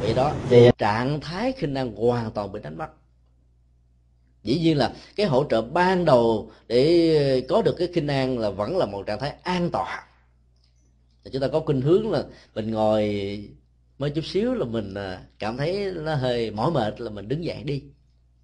[0.00, 2.86] vậy đó thì trạng thái khinh năng hoàn toàn bị đánh mất.
[4.42, 8.50] Dĩ nhiên là cái hỗ trợ ban đầu để có được cái khinh an là
[8.50, 10.02] vẫn là một trạng thái an toàn.
[11.24, 12.22] Thì chúng ta có khuynh hướng là
[12.54, 13.04] mình ngồi
[13.98, 17.44] mới chút xíu là mình à, cảm thấy nó hơi mỏi mệt là mình đứng
[17.44, 17.82] dậy đi.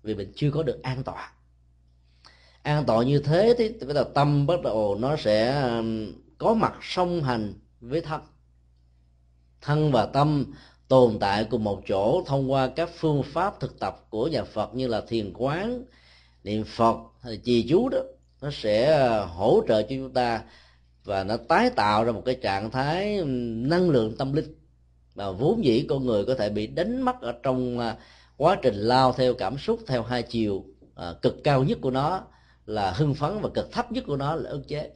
[0.03, 1.31] Vì mình chưa có được an toàn.
[2.63, 5.83] An toàn như thế thì bắt đầu tâm bắt đầu nó sẽ à,
[6.39, 8.21] có mặt song hành với thân.
[9.61, 10.53] Thân và tâm
[10.89, 14.75] tồn tại cùng một chỗ thông qua các phương pháp thực tập của nhà Phật
[14.75, 15.85] như là thiền quán,
[16.45, 17.99] niệm Phật hay trì chú đó.
[18.41, 20.43] Nó sẽ à, hỗ trợ cho chúng ta
[21.05, 24.64] và nó tái tạo ra một cái trạng thái năng lượng tâm linh
[25.15, 27.97] mà vốn dĩ con người có thể bị đánh mất ở trong à,
[28.37, 32.23] quá trình lao theo cảm xúc theo hai chiều à, cực cao nhất của nó
[32.67, 34.91] là hưng phấn và cực thấp nhất của nó là ức chế.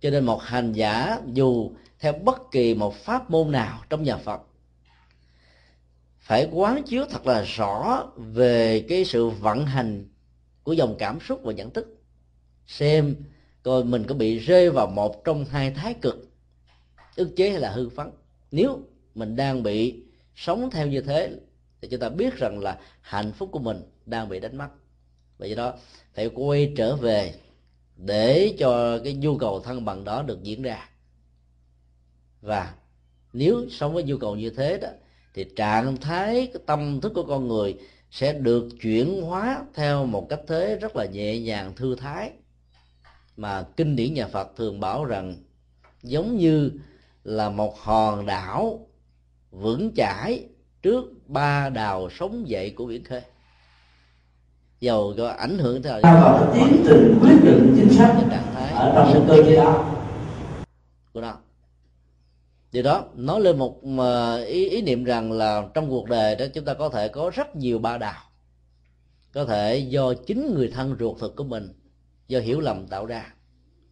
[0.00, 4.16] Cho nên một hành giả dù theo bất kỳ một pháp môn nào trong nhà
[4.16, 4.40] phật
[6.30, 10.08] phải quán chiếu thật là rõ về cái sự vận hành
[10.62, 12.02] của dòng cảm xúc và nhận thức.
[12.66, 13.16] Xem
[13.62, 16.30] coi mình có bị rơi vào một trong hai thái cực
[17.16, 18.10] ức chế hay là hư phấn
[18.50, 18.80] nếu
[19.14, 20.02] mình đang bị
[20.36, 21.30] sống theo như thế,
[21.80, 24.68] thì chúng ta biết rằng là hạnh phúc của mình đang bị đánh mất.
[25.38, 25.74] Vì vậy đó
[26.14, 27.34] phải quay trở về
[27.96, 30.88] để cho cái nhu cầu thăng bằng đó được diễn ra.
[32.40, 32.74] Và
[33.32, 34.88] nếu sống với nhu cầu như thế đó,
[35.34, 37.76] thì trạng thái, cái tâm thức của con người
[38.10, 42.30] sẽ được chuyển hóa theo một cách thế rất là nhẹ nhàng, thư thái.
[43.36, 45.34] Mà kinh điển nhà Phật thường bảo rằng,
[46.02, 46.70] giống như
[47.24, 48.86] là một hòn đảo
[49.50, 50.44] vững chãi
[50.82, 53.22] trước ba đào sống dậy của biển khơi.
[54.80, 58.16] Dầu có ảnh hưởng theo vào tiến trình quyết định chính sách
[58.74, 59.96] ở trong cái cơ chế đó.
[61.12, 61.34] của nó.
[62.72, 63.80] Điều đó nói lên một
[64.46, 67.56] ý, ý niệm rằng là trong cuộc đời đó chúng ta có thể có rất
[67.56, 68.22] nhiều ba đào.
[69.32, 71.68] Có thể do chính người thân ruột thực của mình
[72.28, 73.34] do hiểu lầm tạo ra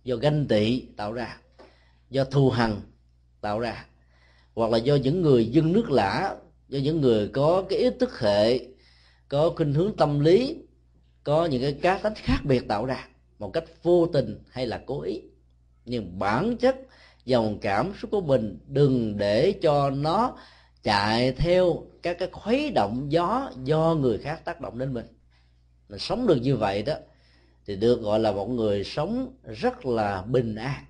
[0.05, 1.37] do ganh tị tạo ra
[2.11, 2.81] do thù hằn
[3.41, 3.87] tạo ra.
[4.55, 6.37] Hoặc là do những người dân nước lã,
[6.69, 8.59] do những người có cái ý thức hệ,
[9.29, 10.57] có khuynh hướng tâm lý,
[11.25, 14.83] có những cái cá tính khác biệt tạo ra một cách vô tình hay là
[14.87, 15.23] cố ý.
[15.85, 16.77] Nhưng bản chất
[17.25, 20.37] dòng cảm xúc của mình đừng để cho nó
[20.83, 25.07] chạy theo các cái khuấy động gió do người khác tác động đến mình.
[25.89, 26.95] Mình sống được như vậy đó,
[27.67, 30.85] thì được gọi là một người sống rất là bình an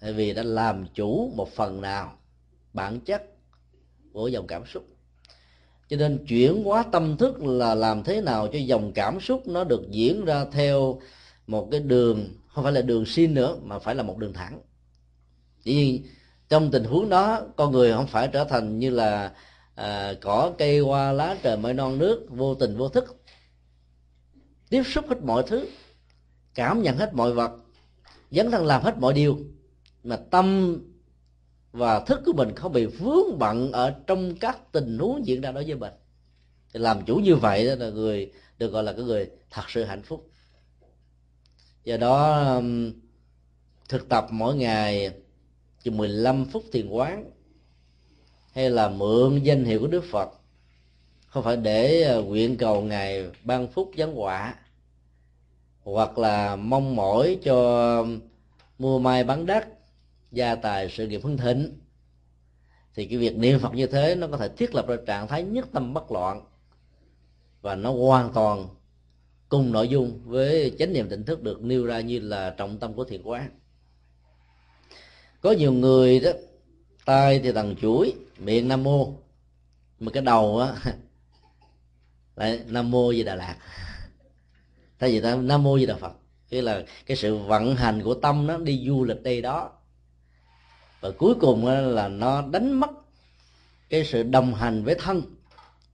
[0.00, 2.18] tại vì đã làm chủ một phần nào
[2.72, 3.22] bản chất
[4.12, 4.86] của dòng cảm xúc.
[5.88, 9.64] Cho nên chuyển hóa tâm thức là làm thế nào cho dòng cảm xúc nó
[9.64, 11.00] được diễn ra theo
[11.46, 14.60] một cái đường không phải là đường xin nữa mà phải là một đường thẳng.
[15.62, 16.04] Chỉ nhiên
[16.48, 19.32] trong tình huống đó con người không phải trở thành như là
[19.74, 23.16] à, cỏ cây hoa lá trời mới non nước vô tình vô thức.
[24.68, 25.66] Tiếp xúc hết mọi thứ
[26.54, 27.50] cảm nhận hết mọi vật
[28.30, 29.38] dấn thân làm hết mọi điều
[30.04, 30.78] mà tâm
[31.72, 35.52] và thức của mình không bị vướng bận ở trong các tình huống diễn ra
[35.52, 35.92] đối với mình.
[36.72, 39.84] Thì làm chủ như vậy đó là người được gọi là cái người thật sự
[39.84, 40.30] hạnh phúc.
[41.84, 42.92] Do đó um,
[43.88, 45.10] thực tập mỗi ngày
[45.82, 47.30] chừng 15 phút thiền quán
[48.52, 50.30] hay là mượn danh hiệu của Đức Phật,
[51.26, 54.54] không phải để ờ, nguyện cầu ngài ban phúc giáng quả
[55.82, 58.20] hoặc là mong mỏi cho um,
[58.78, 59.68] mua mai bán đất
[60.32, 61.78] gia tài sự nghiệp hưng thịnh,
[62.94, 65.42] thì cái việc niệm phật như thế nó có thể thiết lập ra trạng thái
[65.42, 66.44] nhất tâm bất loạn
[67.62, 68.68] và nó hoàn toàn
[69.48, 72.94] cùng nội dung với chánh niệm tỉnh thức được nêu ra như là trọng tâm
[72.94, 73.50] của thiền quán.
[75.40, 76.30] Có nhiều người đó,
[77.04, 79.12] tay thì tầng chuỗi, miệng nam mô,
[80.00, 80.74] mà cái đầu á,
[82.36, 83.56] lại nam mô gì đà lạt.
[84.98, 86.12] Tại vì ta nam mô gì đà phật
[86.50, 89.72] tức là cái sự vận hành của tâm nó đi du lịch đây đó
[91.00, 92.90] và cuối cùng là nó đánh mất
[93.88, 95.22] cái sự đồng hành với thân.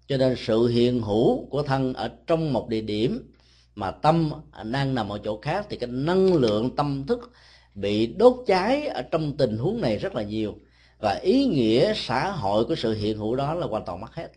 [0.07, 3.33] Cho nên sự hiện hữu của thân ở trong một địa điểm
[3.75, 4.31] mà tâm
[4.65, 7.33] đang nằm ở chỗ khác thì cái năng lượng tâm thức
[7.75, 10.55] bị đốt cháy ở trong tình huống này rất là nhiều.
[10.99, 14.29] Và ý nghĩa xã hội của sự hiện hữu đó là hoàn toàn mất hết.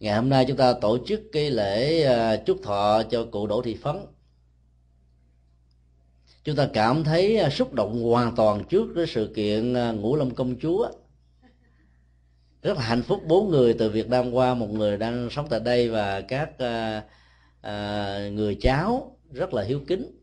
[0.00, 3.62] Ngày hôm nay chúng ta tổ chức cái lễ à, chúc thọ cho cụ đỗ
[3.62, 3.96] thị phấn
[6.44, 10.16] chúng ta cảm thấy à, xúc động hoàn toàn trước cái sự kiện à, ngũ
[10.16, 10.90] long công chúa.
[12.62, 15.60] Rất là hạnh phúc bốn người từ việt nam qua một người đang sống tại
[15.60, 17.04] đây và các uh,
[17.66, 20.18] uh, người cháu rất là hiếu kính.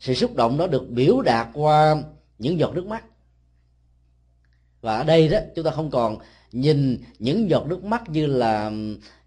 [0.00, 2.02] Sự xúc động đó được biểu đạt qua
[2.38, 3.04] những giọt nước mắt.
[4.80, 6.18] Và ở đây đó chúng ta không còn
[6.52, 8.72] nhìn những giọt nước mắt như là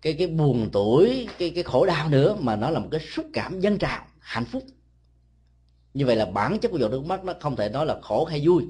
[0.02, 3.26] cái cái buồn tuổi cái cái khổ đau nữa mà nó là một cái xúc
[3.34, 4.63] cảm dân trào hạnh phúc
[5.95, 8.25] như vậy là bản chất của giọt nước mắt nó không thể nói là khổ
[8.25, 8.63] hay vui,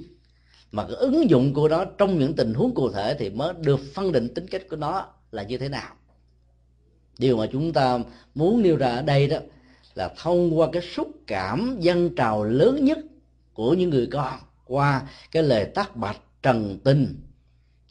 [0.72, 3.80] mà cái ứng dụng của nó trong những tình huống cụ thể thì mới được
[3.94, 5.96] phân định tính cách của nó là như thế nào.
[7.18, 8.00] Điều mà chúng ta
[8.36, 9.38] muốn nêu ra ở đây đó
[9.96, 12.98] là thông qua cái xúc cảm dân trào lớn nhất
[13.54, 17.22] của những người con qua cái lời tác bạch trần tình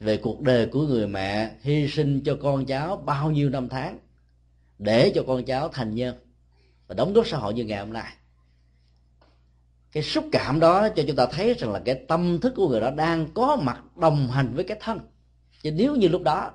[0.00, 3.98] về cuộc đời của người mẹ hy sinh cho con cháu bao nhiêu năm tháng
[4.78, 6.16] để cho con cháu thành nhân
[6.86, 8.12] và đóng góp xã hội như ngày hôm nay
[9.94, 12.80] cái xúc cảm đó cho chúng ta thấy rằng là cái tâm thức của người
[12.80, 15.00] đó đang có mặt đồng hành với cái thân.
[15.62, 16.50] Chứ nếu như lúc đó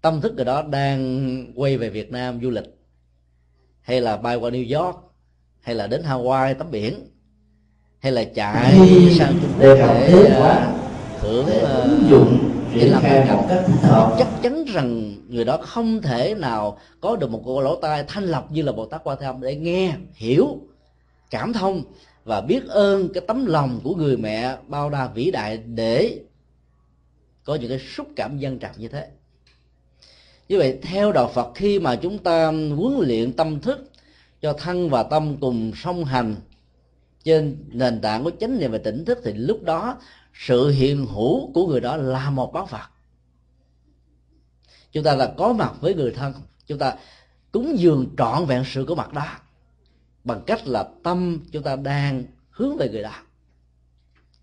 [0.00, 2.64] tâm thức người đó đang quay về Việt Nam du lịch
[3.80, 4.96] hay là bay qua New York
[5.60, 6.94] hay là đến Hawaii tắm biển
[7.98, 8.72] hay là chạy
[9.18, 13.02] sang Trung Quốc để uh, hưởng uh, dụng để làm
[13.36, 14.16] một cách thích hợp.
[14.18, 18.24] chắc chắn rằng người đó không thể nào có được một cô lỗ tai thanh
[18.24, 20.60] lọc như là Bồ Tát Quan Thế Âm để nghe hiểu
[21.30, 21.82] cảm thông
[22.26, 26.20] và biết ơn cái tấm lòng của người mẹ bao la vĩ đại để
[27.44, 29.08] có những cái xúc cảm dân trào như thế.
[30.48, 33.90] Như vậy, theo đạo Phật, khi mà chúng ta huấn luyện tâm thức
[34.40, 36.34] cho thân và tâm cùng song hành
[37.24, 39.98] trên nền tảng của chánh niệm và tỉnh thức, thì lúc đó
[40.34, 42.90] sự hiện hữu của người đó là một báo Phật
[44.92, 46.32] chúng ta là có mặt với người thân,
[46.66, 46.94] chúng ta
[47.52, 49.26] cúng dường trọn vẹn sự có mặt đó
[50.26, 53.12] bằng cách là tâm chúng ta đang hướng về người đó.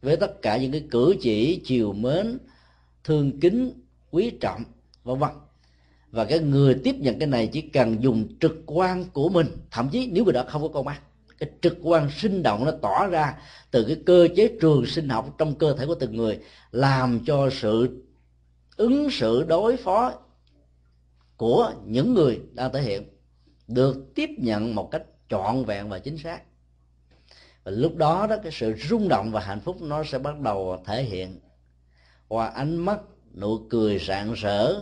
[0.01, 2.37] Với tất cả những cái cử chỉ, chiều mến,
[3.03, 3.71] thương kính,
[4.11, 4.63] quý trọng,
[5.03, 5.29] vân vân.
[6.11, 9.47] Và cái người tiếp nhận cái này chỉ cần dùng trực quan của mình.
[9.71, 11.01] Thậm chí nếu người đó không có con mắt,
[11.39, 13.35] cái trực quan sinh động nó tỏ ra
[13.71, 16.39] từ cái cơ chế trường sinh học trong cơ thể của từng người,
[16.71, 18.03] làm cho sự
[18.77, 20.13] ứng xử đối phó
[21.37, 23.03] của những người đang thể hiện
[23.67, 26.41] được tiếp nhận một cách trọn vẹn và chính xác.
[27.63, 30.83] Và lúc đó đó, cái sự rung động và hạnh phúc nó sẽ bắt đầu
[30.85, 31.39] thể hiện
[32.27, 32.99] qua ánh mắt,
[33.33, 34.73] nụ cười rạng rỡ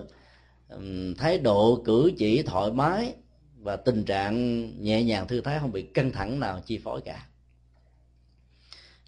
[1.17, 3.13] thái độ cử chỉ thoải mái
[3.57, 7.27] và tình trạng nhẹ nhàng thư thái không bị căng thẳng nào chi phối cả.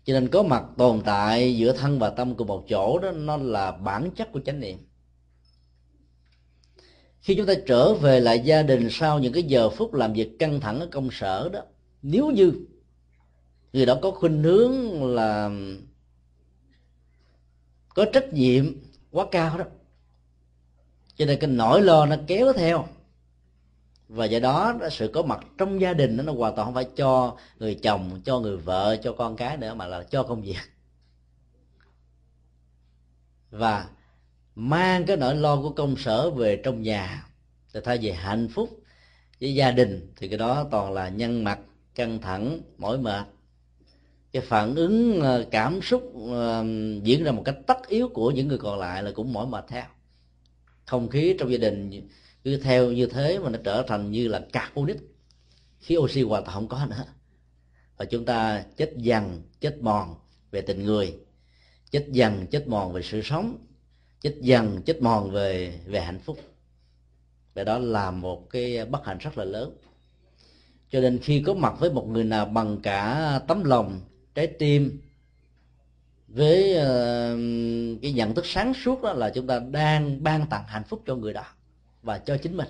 [0.03, 3.37] Cho nên có mặt tồn tại giữa thân và tâm cùng một chỗ đó, nó
[3.37, 4.77] là bản chất của chánh niệm
[7.23, 10.39] khi chúng ta trở về lại gia đình sau những cái giờ phút làm việc
[10.39, 11.61] căng thẳng ở công sở đó,
[12.01, 12.53] nếu như
[13.73, 15.51] người đó có khuynh hướng là
[17.95, 18.65] có trách nhiệm
[19.11, 19.65] quá cao đó,
[21.15, 22.87] cho nên cái nỗi lo nó kéo theo.
[24.07, 27.37] Và do đó sự có mặt trong gia đình nó hoàn toàn không phải cho
[27.59, 30.57] người chồng, cho người vợ, cho con cái nữa, mà là cho công việc.
[33.51, 33.89] Và
[34.55, 37.25] mang cái nỗi lo của công sở về trong nhà
[37.73, 38.79] thì thay vì hạnh phúc
[39.41, 41.59] với gia đình, thì cái đó toàn là nhân mặt,
[41.95, 43.27] căng thẳng, mỏi mệt.
[44.31, 46.65] Cái phản ứng ờ, cảm xúc ờ,
[47.03, 49.65] diễn ra một cách tất yếu của những người còn lại là cũng mỏi mệt
[49.67, 49.85] theo.
[50.85, 52.07] Không khí trong gia đình
[52.43, 54.97] cứ theo như thế mà nó trở thành như là carbonic,
[55.79, 57.05] khí oxy hoàn toàn không có nữa.
[57.97, 60.15] Và chúng ta chết dần chết mòn
[60.51, 61.15] về tình người,
[61.91, 63.57] chết dần chết mòn về sự sống
[64.23, 66.39] chích dần chích mòn về về hạnh phúc.
[67.53, 69.77] Và đó là một cái bất hạnh rất là lớn.
[70.89, 74.01] Cho nên khi có mặt với một người nào bằng cả tấm lòng
[74.35, 75.01] trái tim
[76.27, 80.83] với uh, cái nhận thức sáng suốt đó là chúng ta đang ban tặng hạnh
[80.83, 81.45] phúc cho người đó
[82.01, 82.67] và cho chính mình.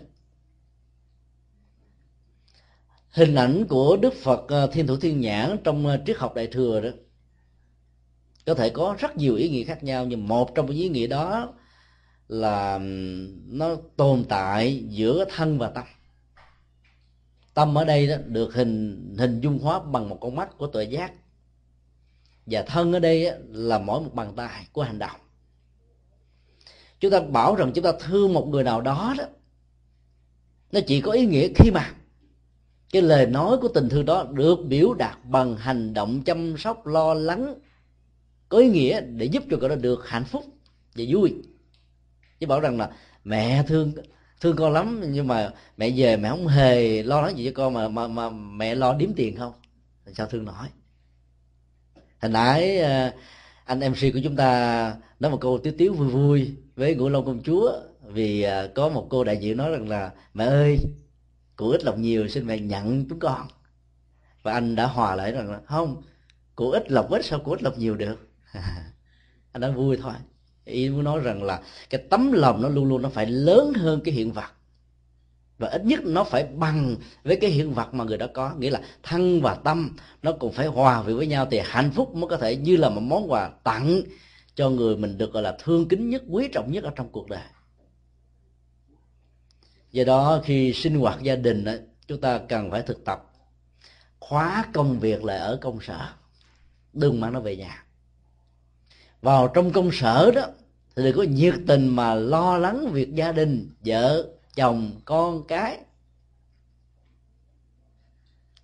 [3.09, 6.47] Hình ảnh của đức phật ờ, thiên thủ thiên nhãn trong ờ, triết học đại
[6.47, 6.89] thừa đó
[8.45, 11.07] có thể có rất nhiều ý nghĩa khác nhau, nhưng một trong những ý nghĩa
[11.07, 11.53] đó
[12.27, 12.79] là
[13.47, 15.83] nó tồn tại giữa thân và tâm.
[17.53, 20.83] Tâm ở đây đó được hình hình dung hóa bằng một con mắt của tuệ
[20.83, 21.13] giác,
[22.45, 25.19] và thân ở đây là mỗi một bàn tay của hành động.
[26.99, 29.23] Chúng ta bảo rằng chúng ta thương một người nào đó đó,
[30.71, 31.93] nó chỉ có ý nghĩa khi mà
[32.91, 36.87] cái lời nói của tình thương đó được biểu đạt bằng hành động chăm sóc,
[36.87, 37.55] lo lắng
[38.53, 40.43] có ý nghĩa để giúp cho cậu đó được hạnh phúc
[40.95, 41.35] và vui.
[42.39, 42.91] Chứ bảo rằng là
[43.23, 43.93] mẹ thương
[44.41, 47.73] thương con lắm nhưng mà mẹ về mẹ không hề lo lắng gì cho con
[47.73, 49.53] mà mà, mà mẹ lo điếm tiền không?
[50.13, 50.67] Sao thương nổi?
[52.21, 53.11] Hồi nãy ờ,
[53.65, 57.25] anh mc của chúng ta nói một câu tiếu tiếu vui vui với ngũ long
[57.25, 60.79] công chúa vì ờ, có một cô đại diện nói rằng là mẹ ơi
[61.55, 63.47] cụ ít lòng nhiều xin mẹ nhận chúng con.
[64.43, 66.03] Và anh đã hòa lại rằng là không
[66.55, 68.32] cụ ít lòng ít sao cụ ít lòng nhiều được?
[69.51, 70.13] anh nói vui thôi.
[70.65, 74.01] Ý muốn nói rằng là cái tấm lòng nó luôn luôn nó phải lớn hơn
[74.03, 74.51] cái hiện vật.
[75.57, 78.53] Và ít nhất nó phải bằng với cái hiện vật mà người đó có.
[78.59, 82.15] Nghĩa là thân và tâm nó cũng phải hòa về với nhau thì hạnh phúc
[82.15, 84.01] mới có thể như là một món quà tặng
[84.55, 87.29] cho người mình được, gọi là, thương kính nhất, quý trọng nhất ở trong cuộc
[87.29, 87.43] đời.
[89.91, 91.65] Do đó khi sinh hoạt gia đình
[92.07, 93.33] chúng ta cần phải thực tập
[94.19, 96.09] khóa công việc lại ở công sở.
[96.93, 97.85] Đừng mang nó về nhà
[99.23, 100.41] vào trong công sở đó
[100.95, 105.77] thì đừng có nhiệt tình mà lo lắng việc gia đình vợ chồng con cái.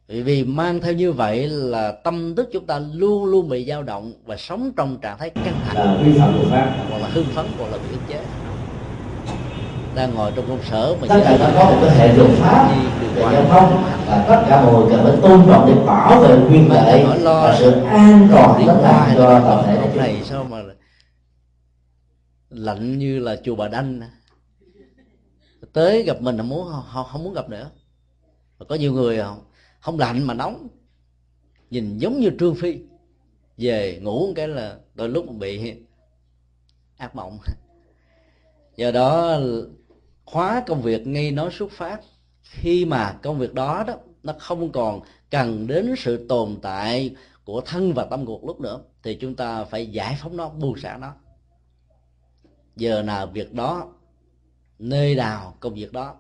[0.08, 3.84] Vì vì mang theo như vậy là tâm thức chúng ta luôn luôn bị dao
[3.84, 6.04] động và sống trong trạng thái căng thẳng.
[6.06, 6.86] Vi phạm luật pháp.
[6.90, 8.24] Hoặc là hưng phấn hoặc là bị ức chế
[10.00, 12.72] đang ngồi trong công sở mà tất cả nó có một cái hệ luật pháp
[13.16, 16.36] về giao thông và tất cả mọi người cần phải tôn trọng để bảo vệ
[16.50, 20.58] quyền lợi và sự an toàn tất cả cho toàn thể này sao mà
[22.50, 24.02] lạnh như là chùa bà đanh
[25.74, 27.72] tới gặp mình không muốn không, không muốn gặp nữa.
[28.58, 29.44] Và có nhiều người không,
[29.80, 30.68] không lạnh mà nóng.
[31.70, 32.80] Nhìn giống như trương phi.
[33.58, 35.74] Về ngủ cái là đôi lúc bị
[36.98, 37.40] ác mộng.
[38.76, 39.40] Do đó
[40.32, 42.02] khóa công việc ngay nó xuất phát.
[42.42, 47.62] Khi mà công việc đó đó nó không còn cần đến sự tồn tại của
[47.62, 50.98] thân và tâm cuộc lúc nữa thì chúng ta phải giải phóng nó buông xả
[50.98, 51.14] nó.
[52.76, 53.94] Giờ nào việc đó
[54.80, 56.16] nơi nào công việc đó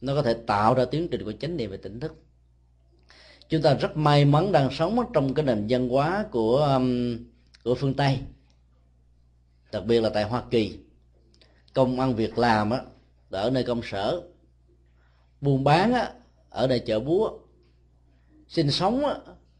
[0.00, 2.14] nó có thể tạo ra tiến trình của chánh niệm và tỉnh thức.
[3.48, 7.18] Chúng ta rất may mắn đang sống trong cái nền văn hóa của um,
[7.64, 8.18] của phương tây
[9.72, 10.78] đặc biệt là tại hoa kỳ
[11.72, 12.80] công ăn việc làm á
[13.30, 14.22] ở nơi công sở.
[15.40, 16.12] Buôn bán á
[16.50, 17.38] ở nơi chợ búa.
[18.48, 19.14] Sinh sống á,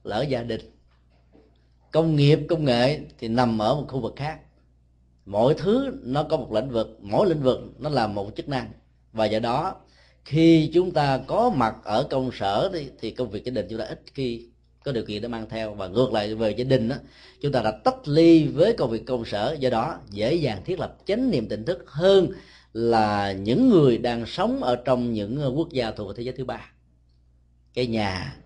[0.05, 0.61] là ở gia đình.
[1.93, 4.41] Công nghiệp công nghệ thì nằm ở một khu vực khác.
[5.27, 8.71] Mỗi thứ nó có một lĩnh vực mỗi lĩnh vực nó là một chức năng.
[9.13, 9.77] Và do đó
[10.25, 13.79] khi chúng ta có mặt ở công sở thì, thì công việc gia đình chúng
[13.79, 14.49] ta ít khi
[14.85, 15.75] có điều kiện để mang theo.
[15.75, 16.97] Và ngược lại về gia đình đó,
[17.41, 20.81] chúng ta đã tách ly với công việc công sở do đó dễ dàng thiết
[20.81, 22.29] lập chánh niệm tỉnh thức hơn
[22.73, 26.45] là những người đang sống ở trong những ờ, quốc gia thuộc thế giới thứ
[26.45, 26.73] ba.
[27.75, 28.37] Cái nhà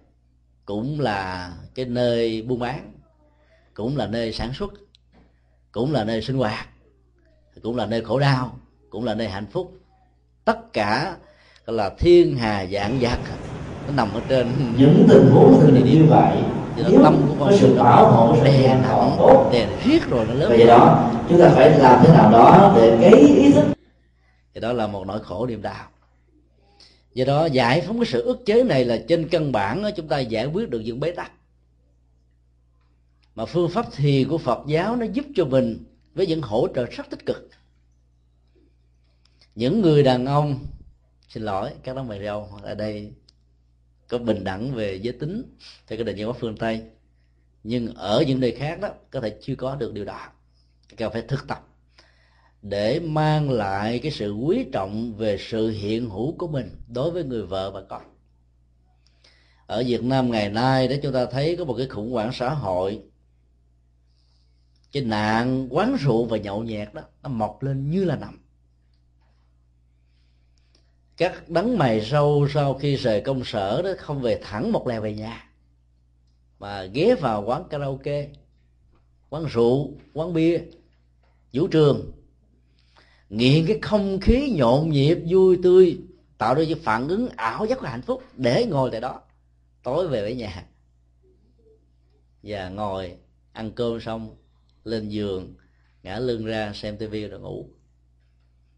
[0.64, 2.93] cũng là cái nơi buôn bán
[3.74, 4.72] cũng là nơi sản xuất
[5.72, 6.68] cũng là nơi sinh hoạt
[7.62, 8.59] cũng là nơi khổ đau
[8.91, 9.78] cũng là nơi hạnh phúc.
[10.45, 11.16] Tất cả
[11.66, 13.18] là thiên hà dạng vật
[13.87, 14.53] nó nằm ở trên.
[14.78, 16.37] Những tình huống tình như vậy
[16.76, 19.18] nếu tâm của con sự bảo hộ đè nặng
[19.53, 22.99] đè riết rồi nó lớn vì đó chúng ta phải làm thế nào đó để
[23.01, 23.64] cái ý thức
[24.55, 25.87] thì đó là một nỗi khổ niềm đau.
[27.14, 30.18] Do đó giải phóng cái sự ức chế này là trên căn bản chúng ta
[30.18, 31.32] giải quyết được những bế tắc.
[33.35, 36.85] Mà phương pháp thiền của phật giáo nó giúp cho mình với những hỗ trợ
[36.85, 37.49] rất tích cực.
[39.55, 40.59] Những người đàn ông
[41.28, 43.12] xin lỗi các đấng mày râu ở đây
[44.09, 46.83] có bình đẳng về giới tính theo cái định nghĩa của phương tây.
[47.65, 50.29] Nhưng ở những nơi khác đó, có thể chưa có được điều đó.
[50.97, 51.67] Cần phải thực tập
[52.63, 57.25] để mang lại cái sự quý trọng về sự hiện hữu của mình đối với
[57.25, 58.03] người vợ và con.
[59.67, 62.51] Ở Việt Nam ngày nay để chúng ta thấy có một cái khủng hoảng xã
[62.51, 63.03] hội.
[64.93, 68.44] Cái nạn quán rượu và nhậu nhẹt đó, nó mọc lên như là nằm
[71.17, 75.03] các đấng mày râu sau khi rời công sở đó không về thẳng một lèo
[75.03, 75.51] về nhà,
[76.59, 78.29] mà ghé vào quán karaoke,
[79.31, 80.61] quán rượu, quán bia,
[81.53, 82.12] vũ trường.
[83.29, 85.99] Nghiện cái không khí nhộn nhịp, vui tươi,
[86.39, 89.21] tạo ra cái phản ứng ảo giác của hạnh phúc để ngồi tại đó,
[89.83, 90.67] tối về với nhà.
[92.43, 93.17] Và ngồi,
[93.53, 94.37] ăn cơm xong,
[94.85, 95.55] lên giường,
[96.03, 97.69] ngã lưng ra xem tivi rồi ngủ.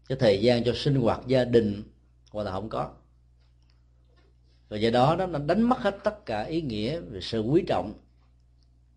[0.09, 1.83] Cái thời gian cho sinh hoạt gia đình
[2.37, 2.91] hoặc là không có.
[4.69, 7.93] Và do đó nó đánh mất hết tất cả ý nghĩa về sự quý trọng.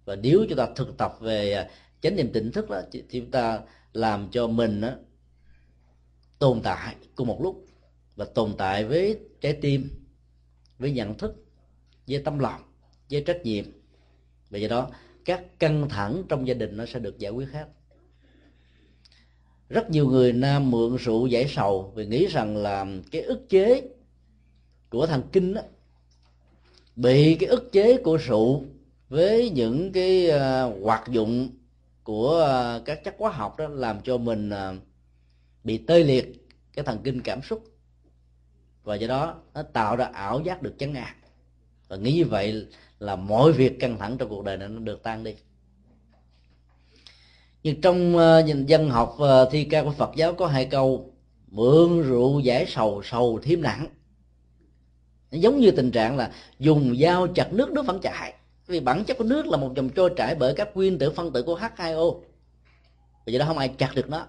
[0.05, 1.71] Và nếu chúng ta thực tập về à,
[2.01, 3.61] chánh niệm tỉnh thức đó thì chúng ta
[3.93, 4.91] làm cho mình đó,
[6.39, 7.67] tồn tại cùng một lúc.
[8.17, 9.89] Và tồn tại với trái tim
[10.79, 11.45] với nhận thức
[12.07, 12.63] với tâm lòng
[13.11, 13.65] với trách nhiệm.
[14.51, 14.91] Và do đó
[15.25, 17.67] các căng thẳng trong gia đình nó sẽ được giải quyết hết
[19.71, 23.83] rất nhiều người nam mượn rượu giải sầu vì nghĩ rằng là cái ức chế
[24.91, 25.63] của thần kinh đó
[26.97, 28.65] bị cái ức chế của rượu
[29.09, 31.49] với những cái uh, hoạt dụng
[32.03, 32.47] của
[32.79, 34.77] uh, các chất hóa học đó làm cho mình uh,
[35.65, 37.65] bị tê liệt cái thần kinh cảm xúc.
[38.83, 41.15] Và do đó nó tạo ra ảo giác được chấn ngạc
[41.89, 42.67] và nghĩ như vậy
[42.99, 45.35] là mọi việc căng thẳng trong cuộc đời này nó được tan đi
[47.63, 51.13] nhưng trong ờ, nhìn dân học ờ, thi ca của Phật giáo có hai câu,
[51.51, 53.87] mượn rượu giải sầu sầu thêm nặng.
[55.31, 58.35] Giống như tình trạng là dùng dao chặt nước nước vẫn chảy.
[58.67, 61.33] Vì bản chất của nước là một dòng trôi chảy bởi các nguyên tử phân
[61.33, 62.21] tử của H2O
[63.27, 64.27] vì vậy đó không ai chặt được nó.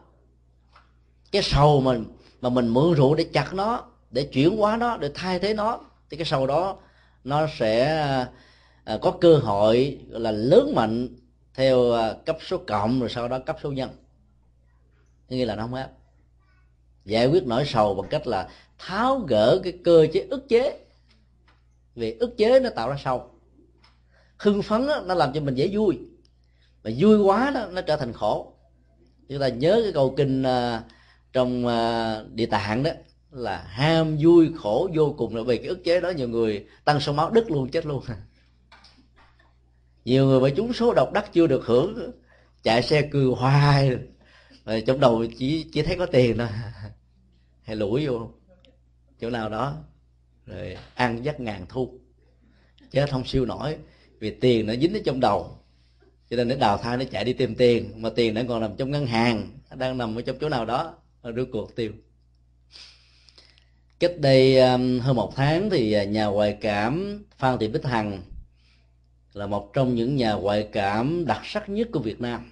[1.32, 2.06] Cái sầu mình,
[2.42, 5.80] mà mình mượn rượu để chặt nó, để chuyển hóa nó, để thay thế nó,
[6.10, 6.78] thì cái sầu đó
[7.24, 7.98] nó sẽ
[8.84, 11.08] ờ, có cơ hội là lớn mạnh
[11.54, 13.90] theo à, cấp số cộng rồi sau đó cấp số nhân.
[15.30, 15.90] Nghĩa là nó không hết
[17.06, 20.80] giải quyết nỗi sầu bằng cách là tháo gỡ cái cơ chế ức chế.
[21.96, 23.30] Vì ức chế nó tạo ra sầu.
[24.38, 26.00] Hưng phấn đó, nó làm cho mình dễ vui.
[26.84, 28.54] Mà vui quá đó nó trở thành khổ.
[29.30, 30.82] Chúng ta nhớ cái câu kinh uh,
[31.34, 32.92] trong uh, địa tạng đó
[33.32, 37.00] là ham vui khổ vô cùng là vì cái ức chế đó nhiều người tăng
[37.00, 38.04] số máu đứt luôn chết luôn.
[40.06, 42.12] nhiều người bởi chúng số độc đắc chưa được hưởng,
[42.64, 43.98] chạy xe cười hoài.
[44.66, 46.48] Rồi trong đầu chỉ chỉ thấy có tiền thôi.
[47.64, 48.30] Hay lủi vô.
[49.20, 49.78] Chỗ nào đó.
[50.46, 52.00] Rồi ăn dắt ngàn thu.
[52.92, 53.76] Chứ không siêu nổi,
[54.20, 55.58] vì tiền nó dính ở trong đầu.
[56.30, 57.92] Cho nên nó đào thai, nó chạy đi tìm tiền.
[57.96, 60.94] Mà tiền nó còn nằm trong ngân hàng đang nằm ở trong chỗ nào đó
[61.24, 61.92] rốt cuộc tiêu.
[64.00, 68.22] Cách đây um, hơn một tháng thì à, nhà ngoại cảm phan thị bích hằng
[69.34, 72.52] là một trong những nhà ngoại cảm đặc sắc nhất của việt nam.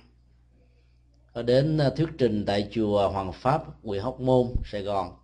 [1.33, 5.15] Có đến ờ, thuyết trình tại chùa hoàng pháp huyện hóc môn sài gòn.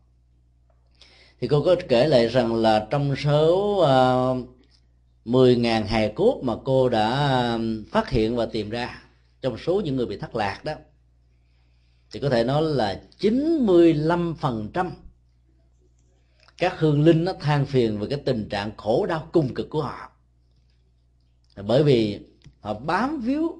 [1.40, 4.48] Thì cô có kể lại rằng là trong số ờ, uh,
[5.26, 7.60] 10.000 hài cốt mà cô đã
[7.92, 9.02] phát hiện và tìm ra
[9.42, 10.74] trong số những người bị thất lạc đó
[12.12, 14.92] thì có thể nói là 95%
[16.58, 19.82] các hương linh nó than phiền về cái tình trạng khổ đau cung cực của
[19.82, 20.12] họ
[21.64, 22.20] bởi vì
[22.60, 23.58] họ bám víu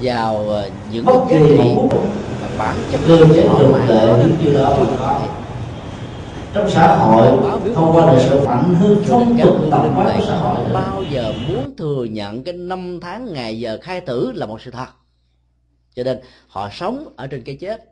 [0.00, 1.76] vào ờ, những cái nghiệm
[2.42, 4.86] mà bản chất cơ chế luật lệ những điều đó
[6.54, 10.36] trong xã hội thông qua đời sự phản hư phong tục tập quán của xã
[10.36, 10.72] hội.
[10.72, 14.70] Bao giờ muốn thừa nhận cái năm tháng ngày giờ khai tử là một sự
[14.70, 14.86] thật.
[15.94, 17.84] Cho nên họ sống ở trên cái chết.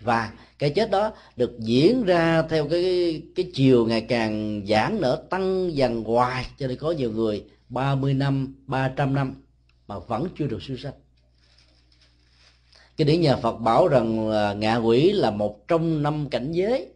[0.00, 5.22] Và cái chết đó được diễn ra theo cái cái chiều ngày càng giãn nở
[5.30, 6.46] tăng dần hoài.
[6.58, 9.42] Cho nên có nhiều người 30 năm 300 năm
[9.88, 10.92] mà vẫn chưa được siêu sanh.
[12.96, 16.88] Cái điển nhà Phật bảo rằng là ngạ quỷ là một trong năm cảnh giới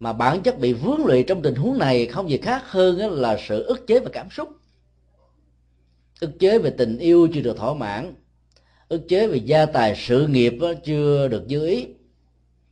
[0.00, 3.38] mà bản chất bị vướng lụy trong tình huống này không gì khác hơn là
[3.48, 4.48] sự ức chế về cảm xúc,
[6.20, 8.14] ức chế về tình yêu chưa được thỏa mãn,
[8.88, 11.86] ức chế về gia tài sự nghiệp chưa được dư ý,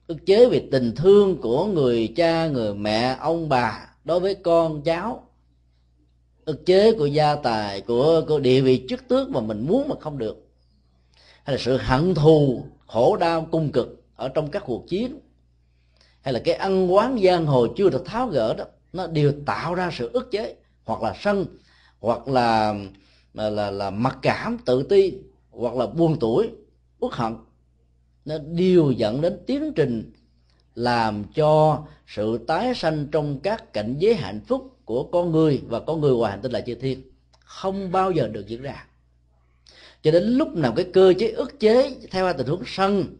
[0.06, 4.82] ức chế về tình thương của người cha, người mẹ, ông bà đối với con,
[4.82, 5.25] cháu
[6.46, 9.94] ức chế của gia tài của, của địa vị chức tước mà mình muốn mà
[10.00, 10.46] không được.
[11.44, 15.18] Hay là sự hận thù khổ đau cung cực ở trong các cuộc chiến.
[16.20, 19.74] Hay là cái ăn quán giang hồ chưa được tháo gỡ đó nó đều tạo
[19.74, 21.46] ra sự ức chế hoặc là sân
[22.00, 22.74] hoặc là
[23.34, 25.12] là là, là mặc cảm tự ti
[25.50, 26.50] hoặc là buồn tuổi
[27.00, 27.34] uất hận.
[28.24, 30.12] Nó đều dẫn đến tiến trình
[30.76, 35.80] làm cho sự tái sanh trong các cảnh giới hạnh phúc của con người và
[35.80, 37.02] con người ngoài hành tinh là chư thiên
[37.44, 38.86] không bao giờ được diễn ra.
[40.02, 43.16] Cho đến lúc nào cái cơ chế ức chế theo tình huống sân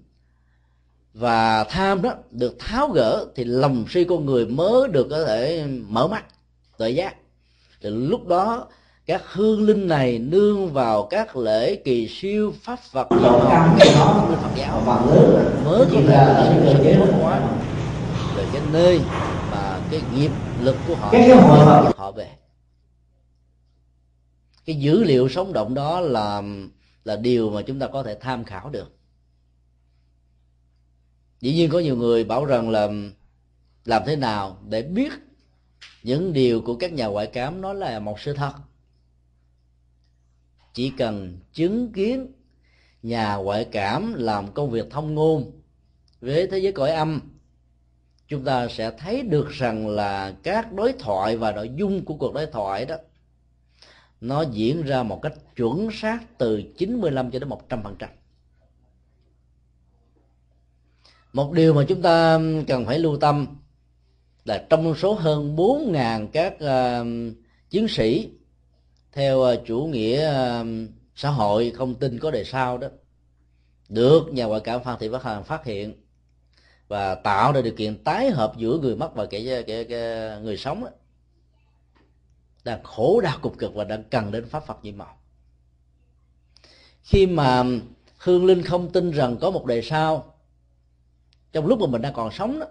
[1.15, 5.67] và tham đó được tháo gỡ thì lòng suy con người mới được có thể
[5.89, 6.25] mở mắt,
[6.79, 7.17] tự giác.
[7.81, 8.69] Thì lúc đó
[9.07, 13.09] các hương linh này nương vào các lễ kỳ siêu pháp Phật.
[13.11, 14.81] Phật giáo.
[15.65, 17.41] Mới có thể sự tiến hóa.
[18.37, 19.01] Về cái nơi
[19.51, 20.31] mà cái nghiệp
[20.61, 21.13] lực của họ
[21.97, 22.31] họ về.
[24.65, 26.43] Cái dữ liệu sống động đó là
[27.05, 28.93] là điều mà chúng ta có thể tham khảo được.
[31.41, 32.89] Dĩ nhiên có nhiều người bảo rằng là
[33.85, 35.13] làm thế nào để biết
[36.03, 38.53] những điều của các nhà ngoại cảm nói là một sự thật
[40.77, 42.33] chỉ cần chứng kiến
[43.03, 45.61] nhà ngoại cảm làm công việc thông ngôn
[46.21, 47.21] với thế giới cõi âm
[48.29, 52.35] chúng ta sẽ thấy được rằng là các đối thoại và nội dung của cuộc
[52.35, 52.97] đối thoại đó
[54.21, 58.11] nó diễn ra một cách chuẩn xác từ 95 cho đến 100 phần trăm.
[61.33, 63.47] Một điều mà chúng ta cần phải lưu tâm
[64.45, 67.07] là trong số hơn 4.000 các uh,
[67.71, 68.31] chiến sĩ
[69.17, 70.65] theo à, chủ nghĩa à,
[71.15, 72.89] xã hội không tin có đề sau đó
[73.89, 75.95] được nhà ngoại cảm phan thị bắc hằng phát hiện
[76.89, 80.57] và tạo ra điều kiện tái hợp giữa người mất và kẻ, kẻ, kẻ người
[80.57, 80.91] sống đó,
[82.65, 85.19] đang khổ đau cục cực và đang cần đến pháp phật nhiệm màu
[87.03, 87.65] khi mà
[88.19, 90.35] hương linh không tin rằng có một đề sau
[91.53, 92.67] trong lúc mà mình đang còn sống đó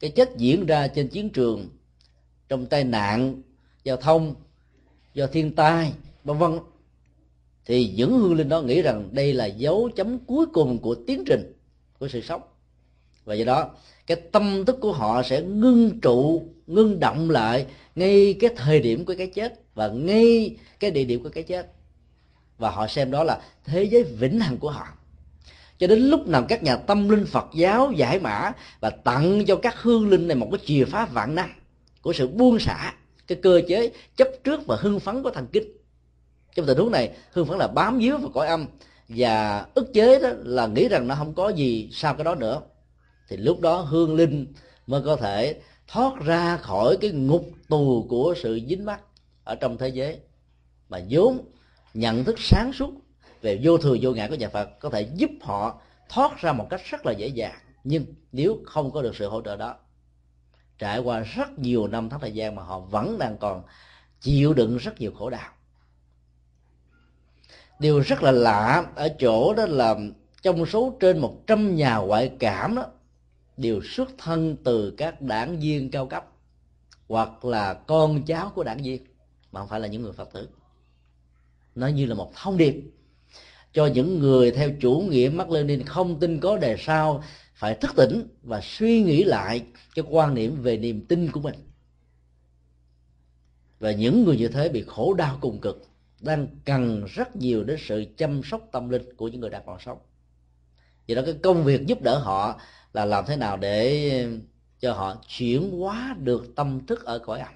[0.00, 1.68] cái chết diễn ra trên chiến trường
[2.48, 3.42] trong tai nạn
[3.84, 4.34] giao thông
[5.14, 5.92] do thiên tai,
[6.24, 6.58] vân vân.
[7.66, 11.24] Thì những hương linh đó nghĩ rằng đây là dấu chấm cuối cùng của tiến
[11.26, 11.52] trình
[11.98, 12.42] của sự sống.
[13.24, 13.70] Và do đó,
[14.06, 19.04] cái tâm thức của họ sẽ ngưng trụ, ngưng động lại ngay cái thời điểm
[19.04, 21.72] của cái chết và ngay cái địa điểm của cái chết.
[22.58, 24.86] Và họ xem đó là thế giới vĩnh hằng của họ.
[25.78, 29.56] Cho đến lúc nào các nhà tâm linh Phật giáo giải mã và tặng cho
[29.56, 31.50] các hương linh này một cái chìa phá vạn năng
[32.02, 32.94] của sự buông xả
[33.34, 35.82] cái cơ chế chấp trước và hưng phấn của thần kinh
[36.54, 38.66] trong tình huống này, hưng phấn là bám víu vào cõi âm.
[39.08, 42.60] Và ức chế đó là nghĩ rằng nó không có gì sau cái đó nữa.
[43.28, 44.52] Thì lúc đó hương linh
[44.86, 49.00] mới có thể thoát ra khỏi cái ngục tù của sự dính mắc
[49.44, 50.20] ở trong thế giới.
[50.88, 51.38] Mà vốn
[51.94, 52.90] nhận thức sáng suốt
[53.42, 56.66] về vô thường, vô ngã của nhà Phật có thể giúp họ thoát ra một
[56.70, 57.58] cách rất là dễ dàng.
[57.84, 59.74] Nhưng nếu không có được sự hỗ trợ đó
[60.82, 63.62] trải qua rất nhiều năm tháng thời gian mà họ vẫn đang còn
[64.20, 65.50] chịu đựng rất nhiều khổ đau.
[67.78, 69.96] Điều rất là lạ ở chỗ đó là
[70.42, 72.86] trong số trên 100 nhà ngoại cảm đó,
[73.56, 76.26] đều xuất thân từ các đảng viên cao cấp
[77.08, 79.04] hoặc là con cháu của đảng viên,
[79.52, 80.48] mà không phải là những người phật tử.
[81.74, 82.82] Nó như là một thông điệp
[83.72, 87.24] cho những người theo chủ nghĩa Mác Lênin không tin có đề sau
[87.62, 91.54] phải thức tỉnh và suy nghĩ lại cái quan niệm về niềm tin của mình.
[93.78, 95.88] Và những người như thế bị khổ đau cùng cực,
[96.20, 99.80] đang cần rất nhiều đến sự chăm sóc tâm linh của những người đang còn
[99.80, 99.98] sống.
[101.06, 102.60] Vì đó, cái công việc giúp đỡ họ
[102.92, 104.28] là làm thế nào để
[104.80, 107.54] cho họ chuyển hóa được tâm thức ở cõi âm.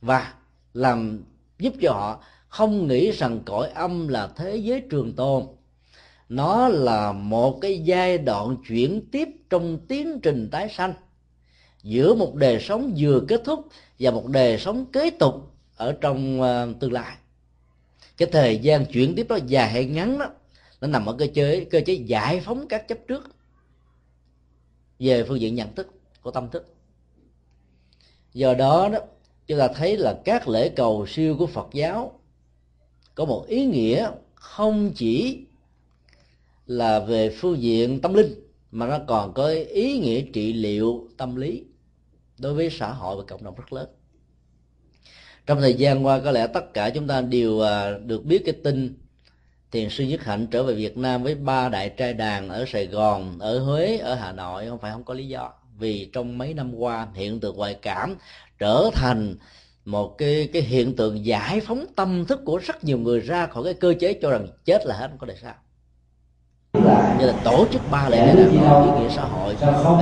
[0.00, 0.34] Và
[0.74, 1.22] làm
[1.58, 5.46] giúp cho họ không nghĩ rằng cõi âm là thế giới trường tồn
[6.28, 10.94] nó là một cái giai đoạn chuyển tiếp trong tiến trình tái sanh.
[11.82, 13.68] Giữa một đời sống vừa kết thúc
[13.98, 15.34] và một đời sống kế tục
[15.76, 17.16] ở trong uh, tương lai.
[18.16, 20.26] Cái thời gian chuyển tiếp đó dài hay ngắn đó
[20.80, 23.30] nó nằm ở cơ chế cơ chế giải phóng các chấp trước
[24.98, 25.88] về phương diện nhận thức
[26.22, 26.74] của tâm thức.
[28.32, 28.98] Do đó đó
[29.46, 32.20] chúng ta thấy là các lễ cầu siêu của phật giáo
[33.14, 35.44] có một ý nghĩa không chỉ
[36.66, 38.34] là về phương diện tâm linh,
[38.70, 41.64] mà nó còn có ý nghĩa trị liệu tâm lý
[42.38, 43.88] đối với xã hội và cộng đồng rất lớn.
[45.46, 48.54] Trong thời gian qua, có lẽ tất cả chúng ta đều à, được biết cái
[48.64, 48.98] tin
[49.70, 52.86] thiền sư nhất hạnh trở về việt nam với ba đại trai đàn ở sài
[52.86, 54.66] gòn, ở huế, ở hà nội.
[54.68, 55.52] Không phải không có lý do.
[55.78, 58.16] Vì trong mấy năm qua, hiện tượng ngoại cảm
[58.58, 59.36] trở thành
[59.84, 63.64] một cái cái hiện tượng giải phóng tâm thức của rất nhiều người ra khỏi
[63.64, 65.54] cái cơ chế cho rằng chết là hết, không có đời sau
[66.74, 69.56] như là tổ chức ba lễ này là có ý nghĩa xã hội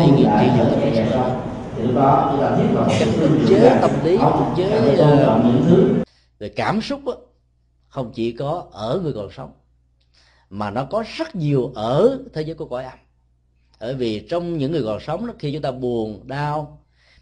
[0.04, 1.30] ý nghĩa trị dưỡng tâm lý xã hội
[2.98, 4.96] các ức chế tâm lý ức chế
[6.38, 7.16] về cảm xúc đó,
[7.88, 9.52] không chỉ có ở người còn sống
[10.50, 12.98] mà nó có rất nhiều ở thế giới của cõi âm.
[13.80, 16.78] Bởi vì trong những người còn sống đó, khi chúng ta buồn đau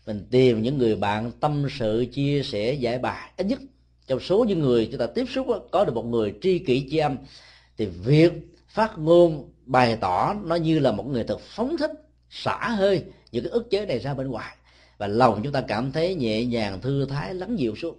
[0.06, 3.60] mình tìm những người bạn tâm sự chia sẻ giải bài ít nhất
[4.06, 6.88] trong số những người chúng ta tiếp xúc đó, có được một người tri kỷ
[6.90, 7.16] chi âm
[7.76, 11.90] thì việc phát ngôn, bày tỏ nó như là một người thật phóng thích,
[12.30, 14.56] xả hơi những cái ức chế này ra bên ngoài.
[14.98, 17.98] Và lòng chúng ta cảm thấy nhẹ nhàng, thư thái, lắng dịu xuống.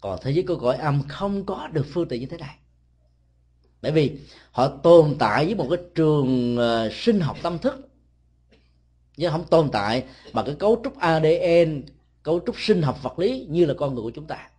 [0.00, 2.56] Còn thế giới của cõi âm không có được phương tiện như thế này.
[3.82, 4.18] Bởi vì
[4.50, 7.88] họ tồn tại với một cái trường ờ, sinh học tâm thức.
[9.16, 11.82] Chứ không tồn tại bằng cái cấu trúc ADN
[12.22, 14.50] cấu trúc sinh học vật lý như là con người của chúng ta.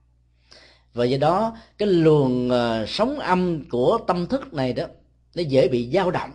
[0.93, 4.85] Và do đó, cái luồng ờ, sóng âm của tâm thức này đó
[5.35, 6.31] nó dễ bị dao động.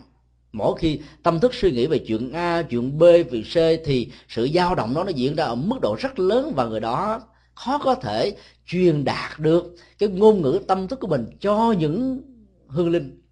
[0.52, 4.48] Mỗi khi tâm thức suy nghĩ về chuyện A, chuyện B, chuyện C thì sự
[4.54, 7.20] dao động đó nó diễn ra ở mức độ rất lớn và người đó
[7.54, 8.36] khó có thể
[8.66, 12.22] truyền đạt được cái ngôn ngữ tâm thức của mình cho những
[12.66, 13.22] hương linh.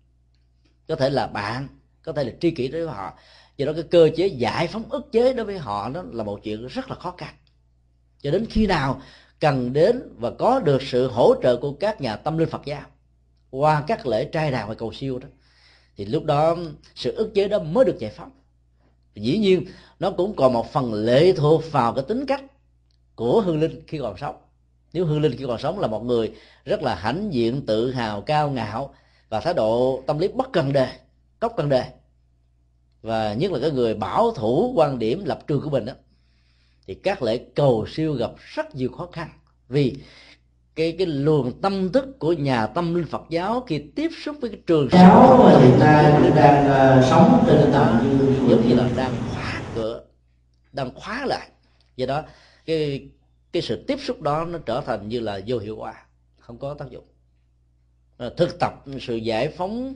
[0.89, 1.69] Có thể là bạn
[2.03, 3.13] có thể là tri kỷ đối với họ.
[3.57, 6.41] Do đó cái cơ chế giải phóng ức chế đối với họ đó là một
[6.43, 7.35] chuyện rất là khó khăn.
[8.23, 9.03] Cho đến khi nào
[9.41, 12.83] cần đến và có được sự hỗ trợ của các nhà tâm linh Phật giáo
[13.51, 15.29] qua các lễ trai đàn và cầu siêu đó
[16.01, 16.57] thì lúc đó
[16.95, 18.31] sự ức chế đó mới được giải phóng.
[19.15, 19.65] Dĩ nhiên,
[19.99, 22.45] nó cũng còn một phần lệ thuộc vào cái tính cách
[23.15, 24.37] của hương linh khi còn sống.
[24.93, 26.33] Nếu hương linh khi còn sống là một người
[26.65, 28.95] rất là hãnh diện, tự hào, cao ngạo
[29.29, 30.89] và thái độ tâm lý bất cần đề,
[31.41, 31.85] cốc cần đề,
[33.03, 35.93] và nhất là cái người bảo thủ quan điểm lập trường của mình đó
[36.87, 39.29] thì các lễ cầu siêu gặp rất nhiều khó khăn.
[39.69, 39.97] Vì
[40.81, 44.51] cái cái luồng tâm thức của nhà tâm linh Phật giáo khi tiếp xúc với
[44.51, 46.67] cái trường giáo hiện nay đang
[46.99, 48.01] uh, sống trên đó
[48.49, 50.05] giống như là đang khóa cửa
[50.73, 51.49] đang khóa lại.
[51.97, 52.23] Do đó
[52.67, 53.09] cái
[53.53, 55.95] cái sự tiếp xúc đó nó trở thành như là vô hiệu quả
[56.39, 57.05] không có tác dụng.
[58.37, 59.95] Thực tập sự giải phóng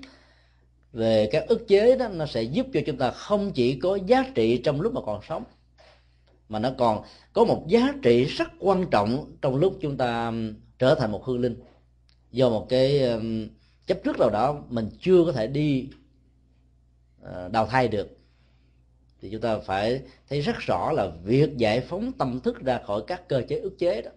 [0.93, 4.25] về các ức chế đó nó sẽ giúp cho chúng ta không chỉ có giá
[4.35, 5.45] trị trong lúc mà còn sống
[6.49, 10.33] mà nó còn có một giá trị rất quan trọng trong lúc chúng ta
[10.79, 11.57] trở thành một hương linh.
[12.31, 13.49] Do một cái um,
[13.87, 15.89] chấp trước nào đó mình chưa có thể đi
[17.23, 18.19] à, đào thai được
[19.21, 23.03] thì chúng ta phải thấy rất rõ là việc giải phóng tâm thức ra khỏi
[23.07, 24.11] các cơ chế ức chế đó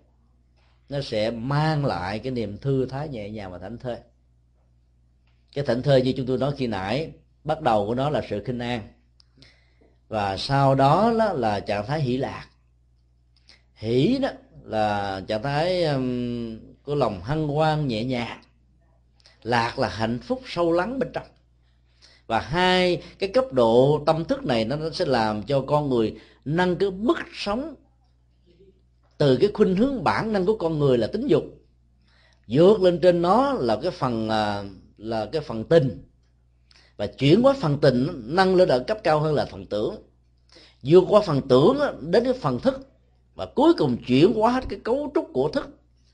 [0.89, 3.97] nó sẽ mang lại cái niềm thư thái nhẹ nhàng và thảnh thơi.
[5.53, 7.11] Cái thảnh thơi như chúng tôi nói khi nãy
[7.43, 8.87] bắt đầu của nó là sự khinh an
[10.07, 12.47] và sau đó, đó là trạng thái hỷ lạc.
[13.73, 14.29] Hỷ đó
[14.67, 18.41] là trạng thái um, của lòng hân hoan nhẹ nhàng
[19.43, 21.27] lạc là hạnh phúc sâu lắng bên trong.
[22.27, 26.15] Và hai cái cấp độ tâm thức này nó sẽ làm cho con người
[26.45, 27.75] nâng cái mức sống
[29.17, 31.43] từ cái khuynh hướng bản năng của con người là tính dục.
[32.47, 34.63] Vượt lên trên nó là cái phần à,
[34.97, 36.03] là cái phần tình.
[36.97, 39.95] Và chuyển qua phần tình nâng lên ở cấp cao hơn là phần tưởng.
[40.83, 42.89] Vượt qua phần tưởng đến cái phần thức
[43.37, 45.69] và cuối cùng chuyển hóa hết cái cấu trúc của thức.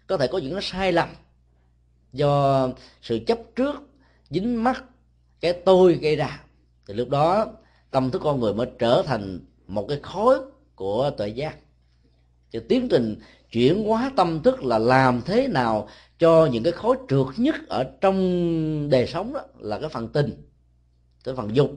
[0.07, 1.09] Có thể có những cái sai lầm.
[2.13, 2.69] Do
[3.01, 3.76] sự chấp trước,
[4.30, 4.84] dính mắc,
[5.41, 6.43] cái tôi gây ra.
[6.88, 7.45] Thì lúc đó,
[7.91, 10.39] tâm thức con người mới trở thành một cái khối
[10.76, 11.57] của tuệ giác.
[12.51, 13.19] Thì tiến trình
[13.51, 15.88] chuyển hóa tâm thức là làm thế nào
[16.19, 20.47] cho những cái khối trượt nhất ở trong đời sống đó là cái phần tình,
[21.24, 21.71] cái phần dục.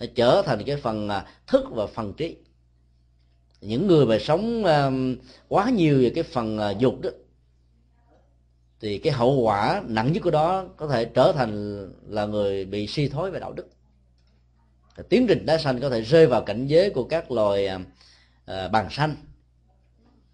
[0.00, 2.36] Nó trở thành cái phần à, thức và phần trí
[3.60, 5.16] những người mà sống um,
[5.48, 7.10] quá nhiều về cái phần uh, dục đó
[8.80, 12.86] thì cái hậu quả nặng nhất của đó có thể trở thành là người bị
[12.86, 13.68] suy thoái về đạo đức.
[15.08, 17.82] Tiến trình đá xanh có thể rơi vào cảnh giới của các loài um,
[18.50, 19.16] uh, bàn xanh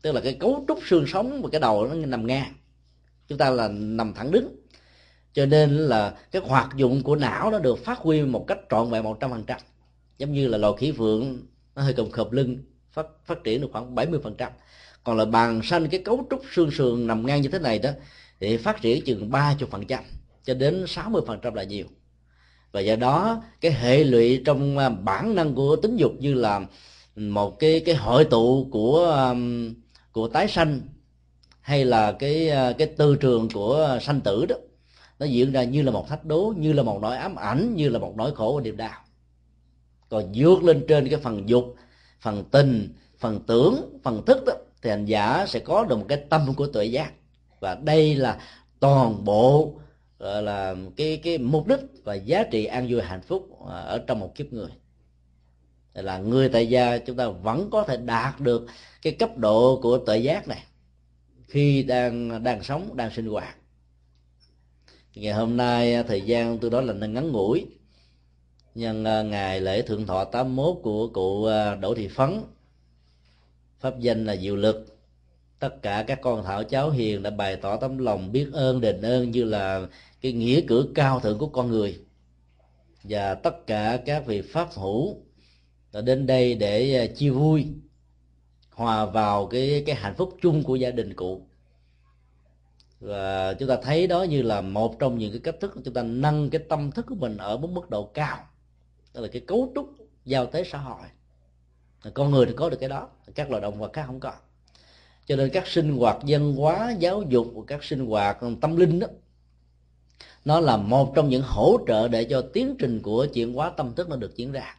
[0.04, 2.54] tức là cái cấu trúc xương sống và cái đầu nó nằm ngang.
[3.28, 4.56] Chúng ta là nằm thẳng đứng.
[5.32, 8.90] Cho nên là cái hoạt dụng của não nó được phát huy một cách trọn
[8.90, 9.60] vẹn một trăm phần trăm.
[10.18, 11.38] Giống như là loài khỉ phượng
[11.74, 12.58] nó hơi cồng khợp lưng
[12.94, 14.52] phát phát triển được khoảng 70 phần trăm.
[15.04, 17.90] Còn là bàn xanh cái cấu trúc xương sườn nằm ngang như thế này đó,
[18.40, 20.04] thì phát triển chừng ba chục phần trăm
[20.44, 21.86] cho đến 60 phần trăm là nhiều.
[22.72, 26.60] Và do đó, cái hệ lụy trong à, bản năng của tính dục như là
[27.16, 29.34] một cái cái hội tụ của
[30.12, 30.80] của tái sanh
[31.60, 34.56] hay là cái à, cái tư trường của sanh tử đó,
[35.18, 37.88] nó diễn ra như là một thách đố, như là một nỗi ám ảnh, như
[37.88, 39.00] là một nỗi khổ và niềm đau.
[40.08, 41.76] Còn vượt lên trên cái phần dục
[42.24, 44.52] phần tình, phần tưởng, phần thức đó,
[44.82, 47.12] thì hành giả sẽ có được một cái tâm của tuệ giác.
[47.60, 48.38] Và đây là
[48.80, 49.74] toàn bộ,
[50.18, 53.98] gọi là, cái cái mục đích và giá trị an vui hạnh phúc à, ở
[54.06, 54.70] trong một kiếp người.
[55.94, 58.66] Là người tại gia chúng ta vẫn có thể đạt được
[59.02, 60.64] cái cấp độ của tự giác này
[61.48, 63.56] khi đang đang sống, đang sinh hoạt.
[65.14, 67.66] Ngày hôm nay à, thời gian tôi đó là ngắn ngủi
[68.74, 72.40] nhân à, ngày lễ thượng thọ 81 của cụ à, Đỗ Thị Phấn.
[73.78, 74.98] Pháp danh là Diệu Lực.
[75.58, 79.02] Tất cả các con thảo cháu hiền đã bày tỏ tấm lòng biết ơn, đền
[79.02, 79.86] ơn như là
[80.20, 82.00] cái nghĩa cử cao thượng của con người.
[83.02, 85.16] Và tất cả các vị pháp hữu
[85.92, 87.66] đã đến đây để à, chia vui,
[88.70, 91.46] hòa vào cái cái hạnh phúc chung của gia đình cụ.
[93.00, 96.02] Và chúng ta thấy đó như là một trong những cái cách thức chúng ta
[96.02, 98.38] nâng cái tâm thức của mình ở một mức độ cao
[99.14, 99.94] đó là cái cấu trúc
[100.24, 101.06] giao tế xã hội.
[102.14, 104.32] Con người thì có được cái đó, các loài động vật khác không có.
[105.26, 108.98] Cho nên các sinh hoạt văn hóa, giáo dục của các sinh hoạt tâm linh
[108.98, 109.06] đó,
[110.44, 113.94] nó là một trong những hỗ trợ để cho tiến trình của chuyển hóa tâm
[113.94, 114.76] thức nó được diễn ra.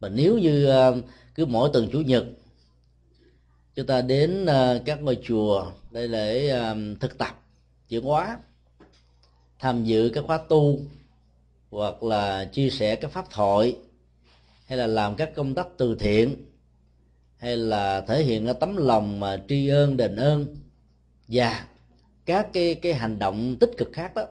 [0.00, 0.96] Và nếu như ờ,
[1.34, 2.24] cứ mỗi tuần chủ nhật,
[3.74, 7.42] chúng ta đến ờ, các ngôi chùa để để ờ, thực tập
[7.88, 8.38] chuyển hóa,
[9.58, 10.80] tham dự các khóa tu
[11.70, 13.76] hoặc là chia sẻ các pháp thoại
[14.66, 16.36] hay là làm các công tác từ thiện
[17.36, 20.56] hay là thể hiện cái tấm lòng mà tri ơn, đền ơn.
[21.28, 21.66] Và
[22.26, 24.26] các cái cái hành động tích cực khác đó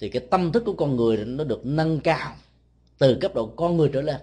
[0.00, 2.36] thì cái tâm thức của con người nó được nâng cao
[2.98, 4.16] từ cấp độ con người trở lên.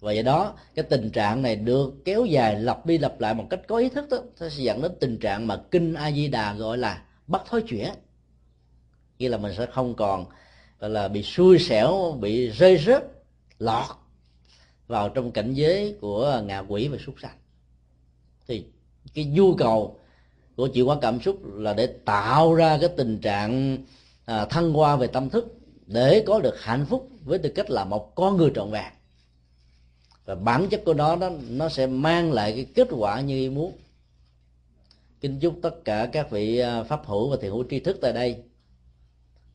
[0.00, 3.46] Và do đó cái tình trạng này được kéo dài lặp đi lặp lại một
[3.50, 6.28] cách có ý thức đó nó sẽ dẫn đến tình trạng mà kinh a di
[6.28, 7.88] đà gọi là bắt thói chuyển.
[9.18, 10.24] Nghĩa là mình sẽ không còn
[10.80, 13.04] gọi là bị xui xẻo bị rơi rớt
[13.58, 13.86] lọt
[14.86, 17.36] vào trong cảnh giới của ngạ quỷ và súc sanh.
[18.48, 18.64] Thì
[19.14, 19.98] cái nhu cầu
[20.56, 23.78] của chịu quá cảm xúc là để tạo ra cái tình trạng
[24.24, 25.46] à, thăng hoa về tâm thức
[25.86, 28.92] để có được hạnh phúc với tư cách là một con người trọn vẹn.
[30.24, 33.48] Và bản chất của nó đó nó sẽ mang lại cái kết quả như ý
[33.48, 33.72] muốn.
[35.20, 38.12] Kính chúc tất cả các vị à, pháp hữu và thiền hữu tri thức tại
[38.12, 38.36] đây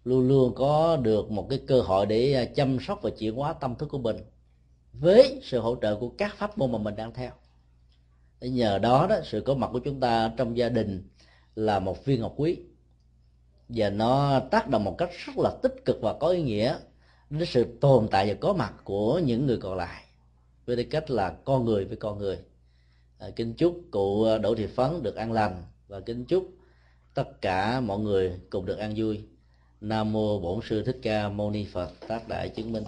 [0.05, 3.53] luôn luôn có được một cái cơ hội để à, chăm sóc và chuyển hóa
[3.53, 4.17] tâm thức của mình
[4.93, 7.31] với sự hỗ trợ của các pháp môn mà mình đang theo.
[8.41, 11.09] Để nhờ đó đó sự có mặt của chúng ta trong gia đình
[11.55, 12.57] là một viên ngọc quý.
[13.69, 16.77] Và nó tác động một cách rất là tích cực và có ý nghĩa
[17.29, 20.03] đến sự tồn tại và có mặt của những người còn lại
[20.65, 22.39] với tư cách là con người với con người.
[23.19, 26.49] À, kính chúc cụ đỗ thị phấn được an lành và kính chúc
[27.13, 29.23] tất cả mọi người cùng được an vui
[29.85, 32.83] nam mô bổn sư thích ca mâu ni phật tác đại chứng minh.